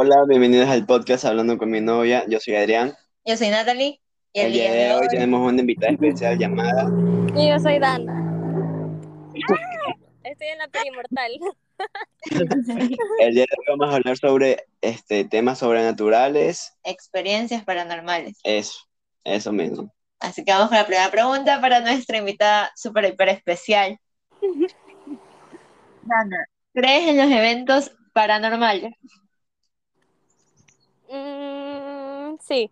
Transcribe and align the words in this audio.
Hola, 0.00 0.24
bienvenidos 0.28 0.68
al 0.68 0.86
podcast 0.86 1.24
Hablando 1.24 1.58
con 1.58 1.72
mi 1.72 1.80
novia. 1.80 2.24
Yo 2.28 2.38
soy 2.38 2.54
Adrián. 2.54 2.94
Yo 3.24 3.36
soy 3.36 3.48
Natalie. 3.48 4.00
Y 4.32 4.38
el, 4.38 4.52
día, 4.52 4.72
de 4.72 4.94
hoy 4.94 5.08
tenemos 5.08 5.44
una 5.44 5.60
invitada 5.60 5.92
especial 5.92 6.38
llamada. 6.38 6.88
Y 7.34 7.48
yo 7.48 7.58
soy 7.58 7.80
Dana. 7.80 8.14
Ah, 9.50 9.94
estoy 10.22 10.46
en 10.46 10.58
la 10.58 10.68
perimortal. 10.68 11.32
el 13.18 13.34
día 13.34 13.42
de 13.42 13.56
hoy 13.58 13.64
vamos 13.76 13.92
a 13.92 13.96
hablar 13.96 14.16
sobre 14.16 14.66
este, 14.82 15.24
temas 15.24 15.58
sobrenaturales. 15.58 16.78
Experiencias 16.84 17.64
paranormales. 17.64 18.38
Eso, 18.44 18.78
eso 19.24 19.50
mismo. 19.50 19.92
Así 20.20 20.44
que 20.44 20.52
vamos 20.52 20.68
con 20.68 20.78
la 20.78 20.86
primera 20.86 21.10
pregunta 21.10 21.60
para 21.60 21.80
nuestra 21.80 22.18
invitada 22.18 22.70
súper, 22.76 23.04
hiper 23.06 23.30
especial. 23.30 23.98
Dana, 26.02 26.46
¿crees 26.72 27.08
en 27.08 27.16
los 27.16 27.32
eventos 27.32 27.90
paranormales? 28.12 28.94
Mm, 31.10 32.36
sí. 32.40 32.70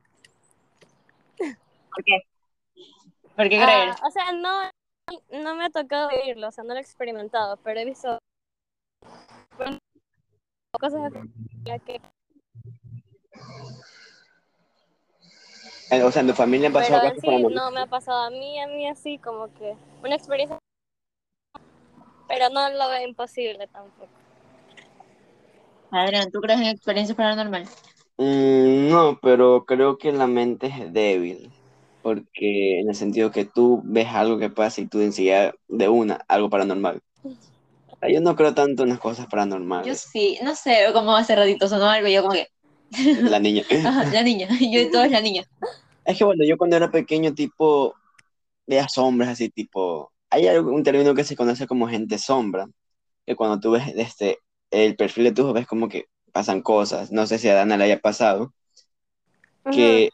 ¿Por 1.39 2.05
qué? 2.05 2.23
¿Por 3.35 3.49
qué 3.49 3.57
creer? 3.63 3.91
Ah, 3.91 3.97
o 4.07 4.11
sea, 4.11 4.33
no, 4.33 4.71
no 5.31 5.55
me 5.55 5.65
ha 5.65 5.71
tocado 5.71 6.09
vivirlo, 6.09 6.49
o 6.49 6.53
sea, 6.53 6.65
no 6.65 6.75
lo 6.75 6.79
he 6.79 6.83
experimentado, 6.83 7.57
pero 7.59 7.81
he 7.81 7.85
visto 7.85 8.19
cosas 10.79 11.13
que... 11.85 12.01
Eh, 15.91 16.03
o 16.03 16.11
sea, 16.11 16.23
en 16.23 16.29
tu 16.29 16.35
familia 16.35 16.71
pasó 16.71 16.99
pero 17.01 17.15
sí, 17.21 17.55
no 17.55 17.71
me 17.71 17.81
ha 17.81 17.87
pasado 17.87 18.25
a 18.25 18.31
mí, 18.31 18.61
a 18.61 18.67
mí 18.67 18.89
así 18.89 19.19
como 19.19 19.53
que 19.55 19.77
una 20.03 20.17
experiencia, 20.17 20.59
pero 22.27 22.51
no 22.51 22.69
lo 22.71 22.89
veo 22.89 23.07
imposible 23.07 23.67
tampoco. 23.69 24.11
Adrián, 25.91 26.31
¿tú 26.33 26.41
crees 26.41 26.61
en 26.61 26.67
experiencias 26.67 27.17
paranormales? 27.17 27.71
Mm, 28.19 28.89
no, 28.89 29.19
pero 29.21 29.65
creo 29.67 29.99
que 29.99 30.13
la 30.13 30.27
mente 30.27 30.69
es 30.69 30.93
débil, 30.93 31.51
porque 32.03 32.81
en 32.81 32.89
el 32.89 32.95
sentido 32.95 33.31
que 33.31 33.45
tú 33.45 33.83
ves 33.85 34.09
algo 34.09 34.39
que 34.39 34.49
pasa 34.49 34.81
y 34.81 34.87
tú 34.87 35.01
enseguida 35.01 35.55
de 35.69 35.89
una, 35.89 36.25
algo 36.29 36.49
paranormal. 36.49 37.01
Yo 38.09 38.21
no 38.21 38.37
creo 38.37 38.55
tanto 38.55 38.85
en 38.85 38.91
las 38.91 39.01
cosas 39.01 39.27
paranormales. 39.27 39.87
Yo 39.87 39.95
sí, 39.95 40.39
no 40.43 40.55
sé, 40.55 40.87
como 40.93 41.17
hace 41.17 41.35
ratito 41.35 41.69
sonó 41.69 41.89
algo 41.89 42.09
y 42.09 42.15
yo 42.15 42.23
como 42.23 42.35
que... 42.35 42.49
La 43.23 43.39
niña. 43.39 43.65
la 44.13 44.23
niña, 44.23 44.49
yo 44.61 44.91
todo 44.91 45.05
es 45.05 45.11
la 45.11 45.21
niña. 45.21 45.45
Es 46.05 46.17
que 46.17 46.25
bueno, 46.25 46.45
yo 46.45 46.57
cuando 46.57 46.77
era 46.77 46.91
pequeño, 46.91 47.35
tipo, 47.35 47.95
veía 48.67 48.89
sombras 48.89 49.31
así, 49.31 49.49
tipo, 49.49 50.13
hay 50.31 50.47
un 50.59 50.83
término 50.83 51.15
que 51.15 51.25
se 51.25 51.37
conoce 51.37 51.67
como 51.67 51.89
gente 51.89 52.19
sombra, 52.19 52.69
que 53.27 53.35
cuando 53.35 53.59
tú 53.59 53.73
ves 53.73 53.93
este, 53.97 54.39
el 54.71 54.95
perfil 54.97 55.25
de 55.25 55.33
tus 55.33 55.53
ves 55.53 55.67
como 55.67 55.89
que 55.89 56.07
pasan 56.37 56.61
cosas, 56.61 57.11
no 57.13 57.27
sé 57.27 57.39
si 57.39 57.49
a 57.49 57.55
Dana 57.55 57.79
le 57.79 57.85
haya 57.85 57.99
pasado, 57.99 58.53
que, 59.73 60.11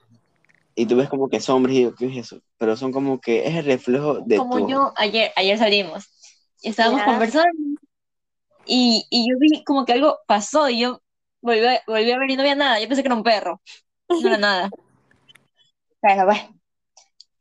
y 0.76 0.86
tú 0.86 0.94
ves 0.94 1.08
como 1.08 1.28
que 1.28 1.40
sombras 1.40 1.74
y 1.74 1.90
¿qué 1.98 2.06
es 2.06 2.16
eso? 2.16 2.40
Pero 2.58 2.76
son 2.76 2.92
como 2.92 3.20
que 3.20 3.44
es 3.48 3.56
el 3.56 3.64
reflejo 3.64 4.20
de 4.20 4.36
Como 4.36 4.68
yo, 4.68 4.92
ayer, 4.94 5.32
ayer 5.34 5.58
salimos, 5.58 6.08
y 6.60 6.68
estábamos 6.68 7.02
conversando, 7.02 7.50
y, 8.64 9.04
y, 9.10 9.28
yo 9.28 9.36
vi 9.40 9.64
como 9.64 9.84
que 9.84 9.94
algo 9.94 10.20
pasó, 10.28 10.68
y 10.68 10.78
yo 10.78 11.02
volví, 11.40 11.58
volví 11.88 12.12
a 12.12 12.18
ver 12.20 12.30
y 12.30 12.36
no 12.36 12.42
había 12.42 12.54
nada, 12.54 12.78
yo 12.78 12.86
pensé 12.86 13.02
que 13.02 13.08
era 13.08 13.16
un 13.16 13.24
perro, 13.24 13.60
no 14.08 14.28
era 14.28 14.38
nada. 14.38 14.70
Pero 16.00 16.24
bueno, 16.26 16.54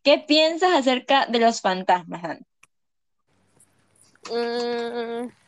¿qué 0.02 0.18
piensas 0.18 0.72
acerca 0.74 1.28
de 1.28 1.38
los 1.38 1.62
fantasmas, 1.62 2.24
Dana? 2.24 2.40
Mm, 4.32 5.41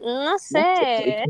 no 0.00 0.38
sé. 0.38 1.24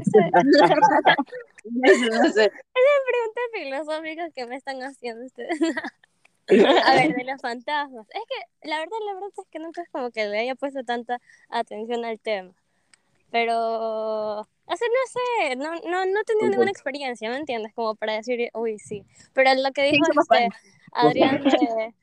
No 1.64 2.33
sé. 2.33 2.52
pregunta 3.08 3.41
filosófica 3.52 4.30
que 4.30 4.47
me 4.47 4.56
están 4.56 4.83
haciendo 4.83 5.24
ustedes. 5.24 5.58
A 6.86 6.94
ver, 6.94 7.14
de 7.14 7.24
los 7.24 7.41
fantasmas. 7.41 8.06
Es 8.08 8.22
que 8.27 8.69
la 8.69 8.78
verdad, 8.78 8.96
la 9.06 9.14
verdad 9.14 9.29
es 9.36 9.46
que 9.51 9.58
nunca 9.58 9.83
es 9.83 9.89
como 9.90 10.11
que 10.11 10.27
le 10.27 10.39
haya 10.39 10.55
puesto 10.55 10.83
tanta 10.83 11.20
atención 11.51 12.05
al 12.05 12.18
tema. 12.20 12.52
Pero, 13.30 14.40
o 14.40 14.45
sea, 14.45 14.89
no 14.89 15.12
sé, 15.12 15.56
no, 15.56 15.74
no, 15.90 16.06
no 16.06 16.20
he 16.20 16.24
tenido 16.24 16.48
ninguna 16.48 16.70
experiencia, 16.70 17.29
¿me 17.29 17.36
entiendes? 17.36 17.74
Como 17.74 17.95
para 17.95 18.14
decir, 18.14 18.48
uy, 18.55 18.79
sí. 18.79 19.05
Pero 19.35 19.55
lo 19.55 19.70
que 19.73 19.90
dijo 19.90 20.06
este, 20.18 20.48
Adrián 20.92 21.45
de, 21.45 21.95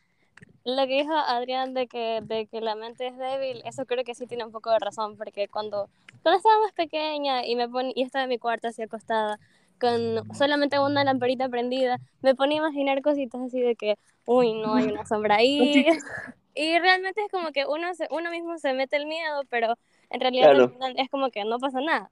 lo 0.66 0.88
que 0.88 1.02
dijo 1.02 1.14
Adrián 1.14 1.74
de 1.74 1.88
que, 1.88 2.22
de 2.24 2.48
que 2.48 2.60
la 2.60 2.76
mente 2.76 3.08
es 3.08 3.18
débil, 3.18 3.62
eso 3.66 3.86
creo 3.86 4.04
que 4.04 4.16
sí 4.16 4.28
tiene 4.28 4.44
un 4.44 4.52
poco 4.52 4.72
de 4.72 4.80
razón, 4.80 5.16
porque 5.16 5.48
cuando 5.48 5.90
cuando 6.26 6.38
estaba 6.38 6.60
más 6.60 6.74
pequeña 6.74 7.46
y, 7.46 7.56
me 7.56 7.70
pon, 7.70 7.92
y 7.94 8.02
estaba 8.02 8.24
en 8.24 8.30
mi 8.30 8.40
cuarto 8.40 8.68
así 8.68 8.82
acostada, 8.82 9.40
con 9.80 10.24
solamente 10.34 10.80
una 10.80 11.04
lamparita 11.04 11.48
prendida, 11.50 12.00
me 12.24 12.34
ponía 12.34 12.62
a 12.62 12.66
imaginar 12.66 13.04
cositas 13.04 13.42
así 13.42 13.62
de 13.62 13.76
que, 13.76 14.00
uy, 14.26 14.54
no 14.54 14.74
hay 14.74 14.86
una 14.86 15.06
sombra 15.06 15.36
ahí. 15.40 15.86
y 16.56 16.80
realmente 16.80 17.22
es 17.22 17.32
como 17.32 17.52
que 17.52 17.68
uno, 17.68 17.94
se, 17.94 18.08
uno 18.10 18.32
mismo 18.32 18.58
se 18.58 18.74
mete 18.74 18.96
el 18.96 19.06
miedo, 19.06 19.44
pero 19.52 19.76
en 20.10 20.20
realidad 20.20 20.72
es 20.98 21.10
como 21.12 21.30
que 21.30 21.46
no 21.46 21.60
pasa 21.60 21.80
nada. 21.80 22.10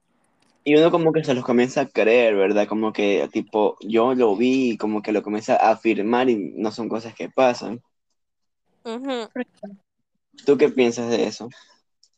Y 0.62 0.76
uno 0.76 0.92
como 0.92 1.12
que 1.12 1.24
se 1.24 1.34
los 1.34 1.44
comienza 1.44 1.80
a 1.80 1.88
creer, 1.88 2.36
¿verdad? 2.36 2.68
Como 2.68 2.92
que 2.92 3.28
tipo, 3.32 3.76
yo 3.80 4.14
lo 4.14 4.36
vi, 4.36 4.76
como 4.76 5.02
que 5.02 5.10
lo 5.10 5.24
comienza 5.24 5.56
a 5.56 5.72
afirmar 5.72 6.30
y 6.30 6.36
no 6.36 6.70
son 6.70 6.88
cosas 6.88 7.16
que 7.16 7.28
pasan. 7.28 7.82
¿Tú 10.44 10.58
qué 10.58 10.68
piensas 10.68 11.10
de 11.10 11.26
eso? 11.26 11.48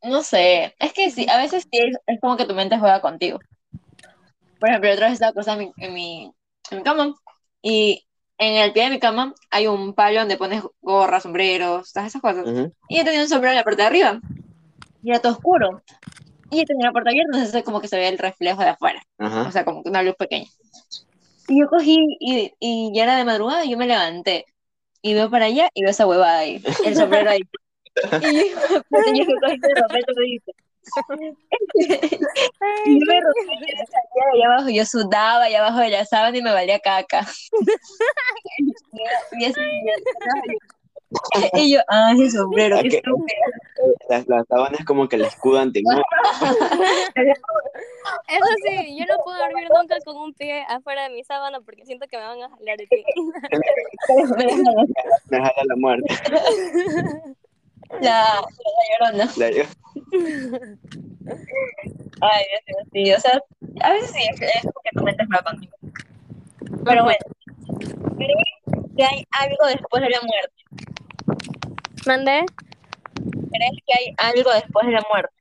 No 0.03 0.22
sé, 0.22 0.75
es 0.78 0.93
que 0.93 1.10
sí, 1.10 1.27
a 1.28 1.38
veces 1.38 1.66
sí 1.71 1.78
es, 2.06 2.21
como 2.21 2.37
que 2.37 2.44
tu 2.44 2.54
mente 2.54 2.78
juega 2.78 3.00
contigo. 3.00 3.38
Por 4.59 4.69
ejemplo, 4.69 4.93
otra 4.93 5.06
vez 5.06 5.15
estaba 5.15 5.31
acostada 5.31 5.62
en 5.62 5.72
mi, 5.77 5.84
en 5.84 5.94
mi, 5.94 6.32
en 6.71 6.78
mi 6.78 6.84
cama 6.84 7.15
y 7.62 8.04
en 8.38 8.54
el 8.54 8.72
pie 8.72 8.84
de 8.84 8.91
mi 8.91 8.99
cama 8.99 9.34
hay 9.50 9.66
un 9.66 9.94
palo 9.94 10.21
donde 10.21 10.37
pones 10.37 10.62
gorras, 10.81 11.22
sombreros, 11.22 11.93
todas 11.93 12.09
esas 12.09 12.22
cosas. 12.22 12.47
Y 12.88 12.98
yo 12.98 13.04
tenía 13.04 13.22
un 13.22 13.28
sombrero 13.28 13.53
en 13.53 13.59
la 13.59 13.65
parte 13.65 13.83
de 13.83 13.88
arriba 13.88 14.21
y 15.03 15.10
era 15.10 15.21
todo 15.21 15.33
oscuro. 15.33 15.83
Y 16.50 16.59
yo 16.59 16.65
tenía 16.65 16.87
la 16.87 16.93
puerta 16.93 17.10
abierta, 17.10 17.38
entonces 17.38 17.65
como 17.65 17.81
que 17.81 17.88
se 17.88 17.97
veía 17.97 18.09
el 18.09 18.19
reflejo 18.19 18.62
de 18.62 18.69
afuera. 18.69 19.03
O 19.19 19.50
sea, 19.50 19.65
como 19.65 19.83
que 19.83 19.91
una 19.91 20.03
luz 20.03 20.15
pequeña. 20.16 20.48
Y 21.48 21.60
yo 21.60 21.69
cogí 21.69 21.98
y, 22.21 22.53
y 22.59 22.93
ya 22.94 23.04
era 23.04 23.16
de 23.16 23.25
madrugada 23.25 23.65
y 23.65 23.71
yo 23.71 23.77
me 23.77 23.87
levanté 23.87 24.47
y 25.06 25.14
veo 25.14 25.30
para 25.30 25.44
allá 25.44 25.70
y 25.72 25.82
veo 25.82 25.90
esa 25.90 26.04
huevada 26.04 26.38
ahí, 26.38 26.60
el 26.84 26.96
sombrero 26.96 27.30
ahí. 27.30 27.42
Y 28.20 28.50
yo, 28.50 29.02
tenía 29.04 29.24
que 29.24 29.34
coger 29.40 29.58
de 29.60 29.74
repente 29.74 30.12
me 30.16 30.26
y 32.84 33.00
yo 33.00 33.06
me 33.06 33.20
rompí 33.20 33.72
allá 34.34 34.46
abajo, 34.46 34.68
yo 34.68 34.84
sudaba 34.84 35.44
allá 35.44 35.60
abajo 35.60 35.78
de 35.78 35.90
la 35.90 36.04
sábana 36.04 36.36
y 36.36 36.42
me 36.42 36.52
valía 36.52 36.80
caca. 36.80 37.24
y, 39.38 39.52
y 41.54 41.72
yo, 41.72 41.80
ah, 41.88 42.12
ese 42.14 42.36
sombrero, 42.36 42.78
qué 42.82 43.00
las, 44.08 44.28
las 44.28 44.46
sábanas 44.48 44.84
como 44.84 45.08
que 45.08 45.16
la 45.16 45.28
escudan 45.28 45.72
te 45.72 45.80
Eso 48.28 48.48
sí, 48.64 48.96
yo 48.98 49.06
no 49.06 49.16
puedo 49.22 49.38
dormir 49.38 49.68
nunca 49.74 49.96
con 50.04 50.16
un 50.16 50.34
pie 50.34 50.64
afuera 50.68 51.04
de 51.04 51.10
mi 51.10 51.22
sábana 51.24 51.60
porque 51.60 51.84
siento 51.84 52.08
que 52.08 52.16
me 52.16 52.24
van 52.24 52.42
a 52.42 52.50
jalar 52.50 52.80
el 52.80 52.88
pie. 52.88 53.04
me 55.30 55.38
jala 55.38 55.62
la 55.64 55.76
muerte. 55.76 56.12
La, 58.00 58.40
la 58.40 59.12
llorona. 59.12 59.32
La 59.36 59.46
Ay, 62.20 62.44
Dios 62.66 62.66
mío, 62.66 62.76
sí. 62.92 63.12
O 63.12 63.20
sea, 63.20 63.40
a 63.82 63.92
veces 63.92 64.10
sí, 64.10 64.26
es 64.28 64.40
porque 64.72 64.90
tu 64.94 65.02
mente 65.02 65.24
juega 65.26 65.42
contigo. 65.42 65.76
Pero 66.84 67.04
bueno, 67.04 67.24
¿crees 68.16 68.34
que 68.96 69.04
hay 69.04 69.24
algo 69.30 69.66
después 69.66 70.02
de 70.02 70.10
la 70.10 70.20
muerte? 70.20 70.55
¿Mandé? 72.06 72.44
¿Crees 73.14 73.82
que 73.86 73.92
hay 73.98 74.14
algo 74.18 74.52
después 74.52 74.86
de 74.86 74.92
la 74.92 75.02
muerte? 75.12 75.34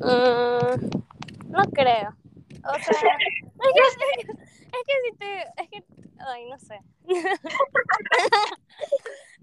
Mm, 0.00 1.50
no 1.50 1.62
creo. 1.72 2.16
O 2.64 2.78
sea, 2.78 2.92
es 3.62 3.72
que, 3.74 3.82
es 4.22 4.82
que 4.86 4.94
si 5.04 5.10
te. 5.18 5.42
Es 5.62 5.68
que. 5.70 5.84
Ay, 6.18 6.48
no 6.48 6.58
sé. 6.58 6.80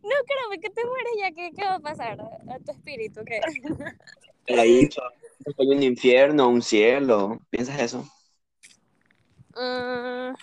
No, 0.01 0.15
creo 0.25 0.49
que 0.61 0.69
te 0.69 0.85
mueres 0.85 1.11
ya, 1.19 1.31
¿qué, 1.31 1.51
qué 1.53 1.65
va 1.65 1.75
a 1.75 1.79
pasar 1.79 2.21
a 2.21 2.59
tu 2.59 2.71
espíritu? 2.71 3.19
¿Qué? 3.25 3.41
Ahí 4.57 4.87
hay 5.57 5.67
un 5.67 5.83
infierno, 5.83 6.47
un 6.47 6.61
cielo, 6.61 7.41
¿piensas 7.49 7.81
eso? 7.81 8.09
Mm, 9.55 10.33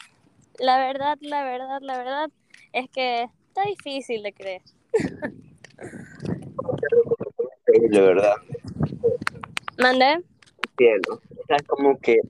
la 0.59 0.79
verdad, 0.79 1.17
la 1.23 1.43
verdad, 1.43 1.81
la 1.81 1.97
verdad 1.99 2.31
es 2.73 2.91
que 2.91 3.23
está 3.23 3.63
difícil 3.65 4.23
de 4.23 4.35
creer. 4.35 4.63
De 7.67 8.01
verdad. 8.01 8.37
¿Mande? 9.79 10.25
Cielo. 10.77 11.21
O 11.31 11.47
sea, 11.47 11.59
como 11.67 11.99
que 11.99 12.21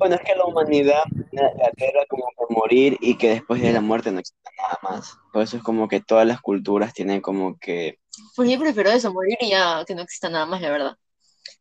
bueno, 0.00 0.14
es 0.14 0.22
que 0.22 0.34
la 0.34 0.46
humanidad, 0.46 1.02
la 1.32 1.70
tierra 1.76 2.04
como 2.08 2.24
que 2.28 2.54
morir 2.54 2.96
y 3.00 3.16
que 3.16 3.28
después 3.28 3.60
de 3.60 3.72
la 3.72 3.82
muerte 3.82 4.10
no 4.10 4.20
existe 4.20 4.50
nada 4.56 4.78
más. 4.82 5.18
Por 5.30 5.42
eso 5.42 5.58
es 5.58 5.62
como 5.62 5.88
que 5.88 6.00
todas 6.00 6.26
las 6.26 6.40
culturas 6.40 6.94
tienen 6.94 7.20
como 7.20 7.58
que... 7.58 7.98
Pues 8.34 8.50
yo 8.50 8.58
prefiero 8.58 8.90
eso, 8.90 9.12
morir 9.12 9.36
y 9.40 9.50
ya 9.50 9.84
que 9.86 9.94
no 9.94 10.00
exista 10.00 10.30
nada 10.30 10.46
más, 10.46 10.62
la 10.62 10.70
verdad. 10.70 10.96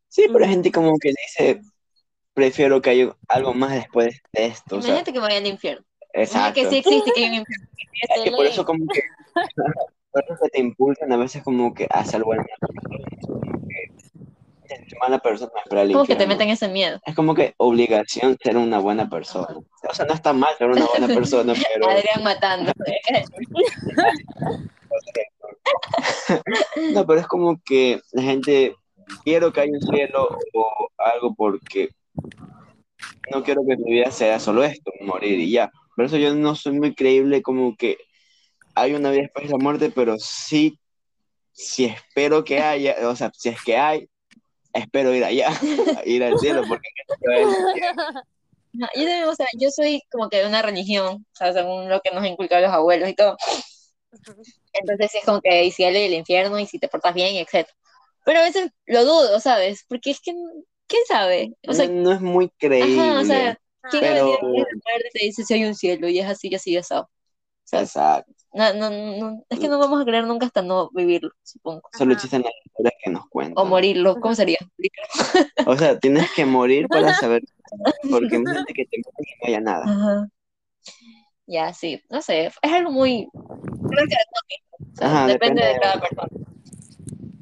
Sí, 0.08 0.28
pero 0.32 0.46
hay 0.46 0.52
gente 0.52 0.72
como 0.72 0.98
que 1.00 1.10
dice, 1.10 1.62
prefiero 2.34 2.82
que 2.82 2.90
haya 2.92 3.16
algo 3.28 3.54
más 3.54 3.74
después 3.74 4.22
de 4.32 4.46
esto. 4.46 4.78
O 4.78 4.82
sea, 4.82 4.92
Imagínate 4.92 5.14
que 5.14 5.20
vayan 5.20 5.44
al 5.44 5.50
infierno. 5.50 5.86
Imagínate 6.14 6.22
exacto. 6.24 6.62
que 6.62 6.70
sí 6.70 6.78
existe 6.78 7.12
que 7.12 7.20
hay 7.22 7.30
un 7.30 7.36
infierno. 7.36 7.68
Es 8.16 8.24
que 8.24 8.32
por 8.32 8.46
eso 8.46 8.66
como 8.66 8.86
que 8.88 9.02
eso 10.14 10.36
que 10.42 10.50
te 10.50 10.60
impulsan 10.60 11.12
a 11.12 11.18
veces 11.18 11.44
como 11.44 11.74
que 11.74 11.88
a 11.90 12.04
ser 12.04 12.24
buena 12.24 12.44
ser 14.70 14.86
mala 15.00 15.20
persona 15.20 15.52
el 15.72 15.94
Como 15.94 16.06
que 16.06 16.16
te 16.16 16.28
meten 16.28 16.50
ese 16.50 16.68
miedo. 16.68 17.00
Es 17.06 17.16
como 17.16 17.34
que 17.34 17.54
obligación 17.58 18.38
ser 18.42 18.58
una 18.58 18.80
buena 18.80 19.10
persona. 19.10 19.58
O 19.58 19.94
sea, 19.94 20.06
no 20.06 20.14
está 20.14 20.34
mal 20.34 20.56
ser 20.58 20.70
una 20.70 20.86
buena 20.86 21.08
persona, 21.08 21.54
pero 21.74 21.90
Adrián 21.90 22.24
matando. 22.24 22.72
no, 26.94 27.06
pero 27.06 27.20
es 27.20 27.28
como 27.28 27.60
que 27.64 28.00
la 28.12 28.22
gente 28.22 28.76
quiero 29.24 29.52
que 29.52 29.62
haya 29.62 29.72
un 29.72 29.82
cielo 29.82 30.38
o 30.54 30.90
algo 30.98 31.34
porque 31.36 31.90
no 33.32 33.44
quiero 33.44 33.62
que 33.68 33.78
mi 33.78 33.94
vida 33.94 34.12
sea 34.12 34.40
solo 34.40 34.64
esto, 34.64 34.92
morir 35.02 35.40
y 35.40 35.52
ya. 35.52 35.72
Por 35.96 36.06
eso 36.06 36.18
yo 36.18 36.34
no 36.36 36.56
soy 36.56 36.80
muy 36.80 36.96
creíble 36.96 37.42
como 37.42 37.76
que 37.76 37.98
hay 38.76 38.94
una 38.94 39.12
vida 39.12 39.24
después 39.24 39.46
de 39.48 39.52
la 39.52 39.58
muerte, 39.58 39.92
pero 39.94 40.16
sí, 40.18 40.80
sí 41.52 41.86
espero 41.86 42.44
que 42.44 42.60
haya, 42.60 42.96
o 43.10 43.16
sea, 43.16 43.32
si 43.36 43.50
es 43.50 43.62
que 43.64 43.78
hay, 43.78 44.10
espero 44.74 45.14
ir 45.14 45.24
allá, 45.24 45.50
ir 46.06 46.24
al 46.24 46.38
cielo, 46.40 46.64
porque 46.68 46.88
No, 48.72 48.86
yo 48.96 49.02
también, 49.04 49.24
o 49.24 49.34
sea, 49.36 49.48
yo 49.58 49.72
soy 49.72 50.00
como 50.12 50.30
que 50.30 50.38
de 50.38 50.48
una 50.48 50.62
religión, 50.62 51.26
o 51.34 51.36
sea, 51.36 51.52
según 51.54 51.90
lo 51.90 52.02
que 52.02 52.12
nos 52.12 52.24
inculcaron 52.26 52.66
los 52.66 52.72
abuelos 52.74 53.10
y 53.10 53.16
todo. 53.16 53.36
Entonces 54.74 55.12
sí 55.12 55.18
es 55.18 55.26
como 55.26 55.42
que 55.42 55.50
hay 55.50 55.72
cielo 55.72 55.98
y 55.98 56.04
el 56.04 56.14
infierno 56.14 56.60
y 56.60 56.68
si 56.68 56.78
te 56.78 56.88
portas 56.88 57.16
bien, 57.16 57.36
etc. 57.36 57.68
Pero 58.26 58.40
a 58.40 58.44
veces 58.44 58.70
lo 58.86 59.06
dudo, 59.06 59.40
¿sabes? 59.40 59.86
Porque 59.88 60.12
es 60.12 60.20
que, 60.22 60.34
¿quién 60.88 61.02
sabe? 61.08 61.54
O 61.68 61.74
sea, 61.74 61.88
no, 61.88 61.94
no 62.04 62.12
es 62.14 62.22
muy 62.22 62.50
creíble. 62.60 63.02
ajá, 63.02 63.20
o 63.22 63.26
sea, 63.26 63.60
¿quién 63.90 64.04
Pero- 64.04 64.30
va 64.30 64.36
a 64.36 64.46
venir 64.46 64.66
a 64.68 64.76
muerte 64.76 65.10
y 65.14 65.20
te 65.20 65.26
dice 65.26 65.44
si 65.44 65.54
hay 65.56 65.66
un 65.66 65.76
cielo 65.76 66.08
y 66.08 66.20
es 66.20 66.28
así 66.28 66.50
y 66.50 66.56
así 66.56 66.72
y 66.72 66.78
así? 66.78 66.94
O 66.94 67.10
sea, 67.70 67.82
Exacto. 67.82 68.32
no, 68.54 68.74
no, 68.74 68.90
no, 68.90 69.46
es 69.50 69.60
que 69.60 69.68
no 69.68 69.78
vamos 69.80 70.02
a 70.02 70.06
creer 70.06 70.26
nunca 70.26 70.46
hasta 70.46 70.62
no 70.62 70.90
vivirlo, 70.92 71.32
supongo. 71.44 71.82
Solo 71.98 72.14
existen 72.14 72.42
las 72.44 72.54
historias 72.66 72.94
que 73.04 73.10
nos 73.12 73.28
cuentan. 73.30 73.64
O 73.64 73.68
morirlo, 73.68 74.20
¿cómo 74.20 74.34
sería? 74.36 74.58
O 75.66 75.76
sea, 75.78 76.00
tienes 76.00 76.32
que 76.32 76.46
morir 76.46 76.88
para 76.88 77.14
saber, 77.14 77.44
porque 78.12 78.36
imagínate 78.36 78.74
que 78.74 78.86
te 78.86 78.98
mueres 79.04 79.34
y 79.34 79.42
no 79.42 79.48
haya 79.48 79.62
nada. 79.62 79.84
Ajá. 79.86 80.28
Ya, 81.48 81.74
sí, 81.74 82.02
no 82.10 82.22
sé, 82.22 82.46
es 82.62 82.72
algo 82.72 82.92
muy... 82.92 83.28
creo 83.34 84.06
que 84.08 84.16
o 84.94 84.96
sea, 84.96 85.08
Ajá, 85.08 85.28
depende 85.28 85.62
depende 85.62 85.62
de 85.66 85.74
de- 85.74 85.80
cada 85.80 86.00
persona. 86.00 86.28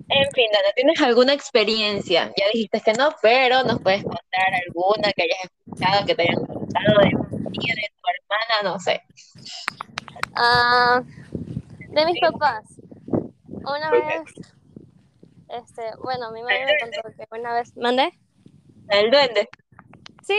En 0.09 0.31
fin, 0.31 0.45
Dana, 0.53 0.69
¿tienes 0.73 1.01
alguna 1.01 1.33
experiencia? 1.33 2.31
Ya 2.37 2.45
dijiste 2.53 2.79
que 2.79 2.93
no, 2.93 3.09
pero 3.21 3.63
nos 3.63 3.81
puedes 3.81 4.03
contar 4.03 4.53
alguna 4.65 5.11
que 5.13 5.23
hayas 5.23 5.43
escuchado, 5.43 6.05
que 6.05 6.15
te 6.15 6.21
hayan 6.21 6.45
contado 6.45 6.99
de 7.03 7.09
tu 7.11 7.51
tía, 7.51 7.73
de 7.75 7.91
tu 7.93 8.03
hermana, 8.07 8.63
no 8.63 8.79
sé. 8.79 9.01
Ah, 10.39 11.01
de 11.89 12.05
mis 12.05 12.19
papás. 12.19 12.79
Una 13.47 13.89
vez, 13.91 14.23
este, 15.49 15.81
bueno, 16.03 16.31
mi 16.31 16.41
madre 16.43 16.65
me 16.65 16.79
contó 16.79 17.09
que 17.17 17.39
una 17.39 17.53
vez, 17.53 17.75
¿mandé? 17.75 18.17
El 18.89 19.09
duende. 19.11 19.49
Sí. 20.23 20.37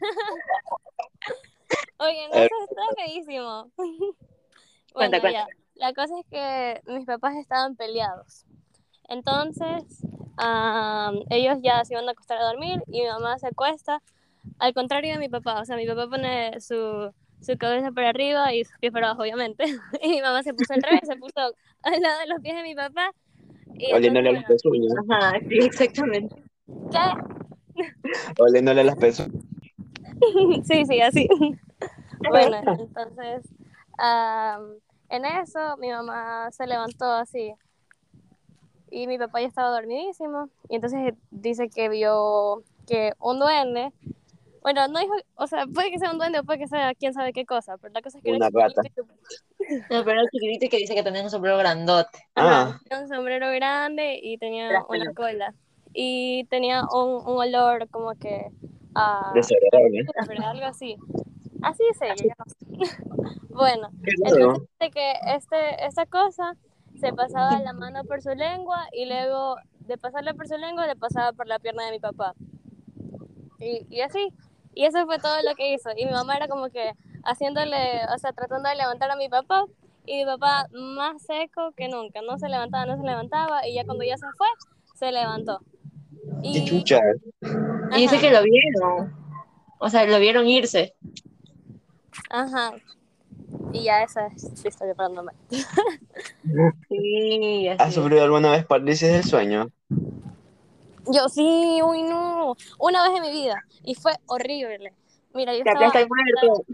Oye, 1.98 2.28
no, 2.28 2.34
Eh. 2.40 2.46
eso 2.46 2.54
está 2.70 2.82
feísimo. 2.96 3.70
Bueno, 4.94 5.20
cuenta. 5.20 5.30
ya. 5.30 5.46
La 5.74 5.92
cosa 5.92 6.14
es 6.18 6.26
que 6.30 6.80
mis 6.90 7.04
papás 7.04 7.34
estaban 7.36 7.76
peleados. 7.76 8.46
Entonces, 9.08 9.84
ah, 10.38 11.12
ellos 11.28 11.58
ya 11.62 11.84
se 11.84 11.92
iban 11.92 12.08
a 12.08 12.12
acostar 12.12 12.38
a 12.38 12.44
dormir 12.46 12.82
y 12.86 13.02
mi 13.02 13.06
mamá 13.06 13.38
se 13.38 13.48
acuesta 13.48 14.00
al 14.58 14.72
contrario 14.72 15.12
de 15.12 15.18
mi 15.18 15.28
papá. 15.28 15.60
O 15.60 15.66
sea, 15.66 15.76
mi 15.76 15.86
papá 15.86 16.06
pone 16.08 16.58
su, 16.62 17.12
su 17.40 17.56
cabeza 17.56 17.92
para 17.92 18.10
arriba 18.10 18.52
y 18.54 18.64
sus 18.64 18.76
pies 18.78 18.92
para 18.92 19.08
abajo, 19.08 19.22
obviamente. 19.22 19.64
Y 20.02 20.08
mi 20.08 20.20
mamá 20.20 20.42
se 20.42 20.54
puso 20.54 20.74
al 20.74 20.82
revés, 20.82 21.00
se 21.04 21.16
puso 21.16 21.54
al 21.82 22.00
lado 22.00 22.20
de 22.20 22.26
los 22.26 22.40
pies 22.40 22.56
de 22.56 22.62
mi 22.62 22.74
papá. 22.74 23.10
Y 23.74 23.92
Oliéndole 23.92 24.32
las 24.32 24.44
pezuñas. 24.44 24.94
Ajá, 25.08 25.38
sí, 25.40 25.58
exactamente. 25.58 26.36
¿qué? 26.66 27.84
Oliéndole 28.38 28.84
las 28.84 28.96
pezuñas. 28.96 29.44
Sí, 30.64 30.84
sí, 30.86 31.00
así. 31.00 31.28
Bueno, 32.30 32.56
entonces, 32.56 33.46
am, 33.98 34.78
en 35.10 35.24
eso 35.26 35.76
mi 35.76 35.90
mamá 35.90 36.50
se 36.50 36.66
levantó 36.66 37.04
así 37.12 37.52
y 38.90 39.06
mi 39.06 39.18
papá 39.18 39.40
ya 39.40 39.48
estaba 39.48 39.70
dormidísimo 39.70 40.48
y 40.68 40.76
entonces 40.76 41.14
dice 41.30 41.68
que 41.68 41.88
vio 41.88 42.62
que 42.86 43.12
un 43.20 43.38
duende, 43.38 43.92
bueno, 44.66 44.88
no 44.88 44.98
dijo, 44.98 45.14
o 45.36 45.46
sea, 45.46 45.64
puede 45.72 45.92
que 45.92 45.98
sea 46.00 46.10
un 46.10 46.18
duende 46.18 46.40
o 46.40 46.44
puede 46.44 46.58
que 46.58 46.66
sea 46.66 46.92
quién 46.96 47.14
sabe 47.14 47.32
qué 47.32 47.46
cosa, 47.46 47.76
pero 47.78 47.94
la 47.94 48.02
cosa 48.02 48.18
es 48.18 48.24
que 48.24 48.32
Una 48.32 48.50
rata. 48.50 48.82
chiquitito 48.82 49.06
No, 49.90 50.04
pero 50.04 50.20
el 50.22 50.28
chiquitito 50.28 50.68
que 50.68 50.78
dice 50.78 50.92
que 50.96 51.04
tenía 51.04 51.22
un 51.22 51.30
sombrero 51.30 51.56
grandote. 51.58 52.18
Ah, 52.34 52.80
Tenía 52.82 53.04
un 53.04 53.08
sombrero 53.08 53.52
grande 53.52 54.18
y 54.20 54.38
tenía 54.38 54.72
Las 54.72 54.82
una 54.88 55.04
pelotas. 55.04 55.14
cola 55.14 55.54
y 55.94 56.46
tenía 56.50 56.82
un, 56.92 57.14
un 57.26 57.38
olor 57.38 57.88
como 57.90 58.12
que 58.16 58.48
a... 58.96 59.30
desagradable. 59.34 60.04
algo 60.44 60.66
así. 60.66 60.96
Así 61.62 61.84
es 61.88 62.02
ella. 62.02 62.34
Bueno, 63.50 63.88
entonces 64.02 64.46
dice 64.78 64.90
que 64.90 65.12
este, 65.34 65.86
esta 65.86 66.04
cosa 66.06 66.54
se 67.00 67.12
pasaba 67.14 67.58
la 67.60 67.72
mano 67.72 68.02
por 68.04 68.20
su 68.20 68.30
lengua 68.34 68.86
y 68.92 69.06
luego 69.06 69.56
de 69.78 69.96
pasarle 69.96 70.34
por 70.34 70.48
su 70.48 70.58
lengua 70.58 70.86
le 70.86 70.96
pasaba 70.96 71.32
por 71.32 71.46
la 71.46 71.58
pierna 71.58 71.86
de 71.86 71.92
mi 71.92 71.98
papá. 72.00 72.34
Y, 73.58 73.86
y 73.88 74.00
así. 74.02 74.28
Y 74.76 74.84
eso 74.84 75.06
fue 75.06 75.18
todo 75.18 75.34
lo 75.42 75.54
que 75.56 75.72
hizo. 75.72 75.90
Y 75.96 76.04
mi 76.04 76.12
mamá 76.12 76.36
era 76.36 76.48
como 76.48 76.68
que 76.70 76.92
haciéndole, 77.24 78.02
o 78.14 78.18
sea, 78.18 78.32
tratando 78.34 78.68
de 78.68 78.76
levantar 78.76 79.10
a 79.10 79.16
mi 79.16 79.28
papá. 79.30 79.64
Y 80.04 80.18
mi 80.18 80.26
papá 80.26 80.66
más 80.72 81.22
seco 81.22 81.72
que 81.74 81.88
nunca. 81.88 82.20
No 82.22 82.38
se 82.38 82.48
levantaba, 82.50 82.84
no 82.84 82.98
se 82.98 83.02
levantaba. 83.02 83.66
Y 83.66 83.74
ya 83.74 83.84
cuando 83.86 84.04
ya 84.04 84.18
se 84.18 84.26
fue, 84.36 84.46
se 84.94 85.10
levantó. 85.12 85.60
Qué 86.52 86.60
Y, 86.60 86.64
chucha. 86.66 87.00
Y 87.92 88.02
dice 88.02 88.16
Ajá. 88.16 88.20
que 88.20 88.30
lo 88.30 88.42
vieron. 88.42 89.14
O 89.78 89.88
sea, 89.88 90.04
lo 90.06 90.18
vieron 90.20 90.46
irse. 90.46 90.94
Ajá. 92.28 92.74
Y 93.72 93.84
ya 93.84 94.02
esa 94.02 94.26
es 94.26 94.42
su 94.60 94.68
historia 94.68 94.94
para 94.94 95.08
no 95.08 95.22
Sí, 96.88 97.68
¿Has 97.78 97.94
sufrido 97.94 98.24
alguna 98.24 98.50
vez 98.50 98.66
parálisis 98.66 99.10
del 99.10 99.24
sueño? 99.24 99.70
Yo 101.12 101.28
sí, 101.28 101.80
uy 101.82 102.02
no. 102.02 102.56
Una 102.78 103.02
vez 103.08 103.16
en 103.16 103.22
mi 103.22 103.30
vida. 103.30 103.62
Y 103.84 103.94
fue 103.94 104.12
horrible. 104.26 104.92
Mira, 105.34 105.54
yo 105.54 105.62
Te 105.64 105.70
estaba. 105.70 106.00
el 106.00 106.08
muerto. 106.08 106.64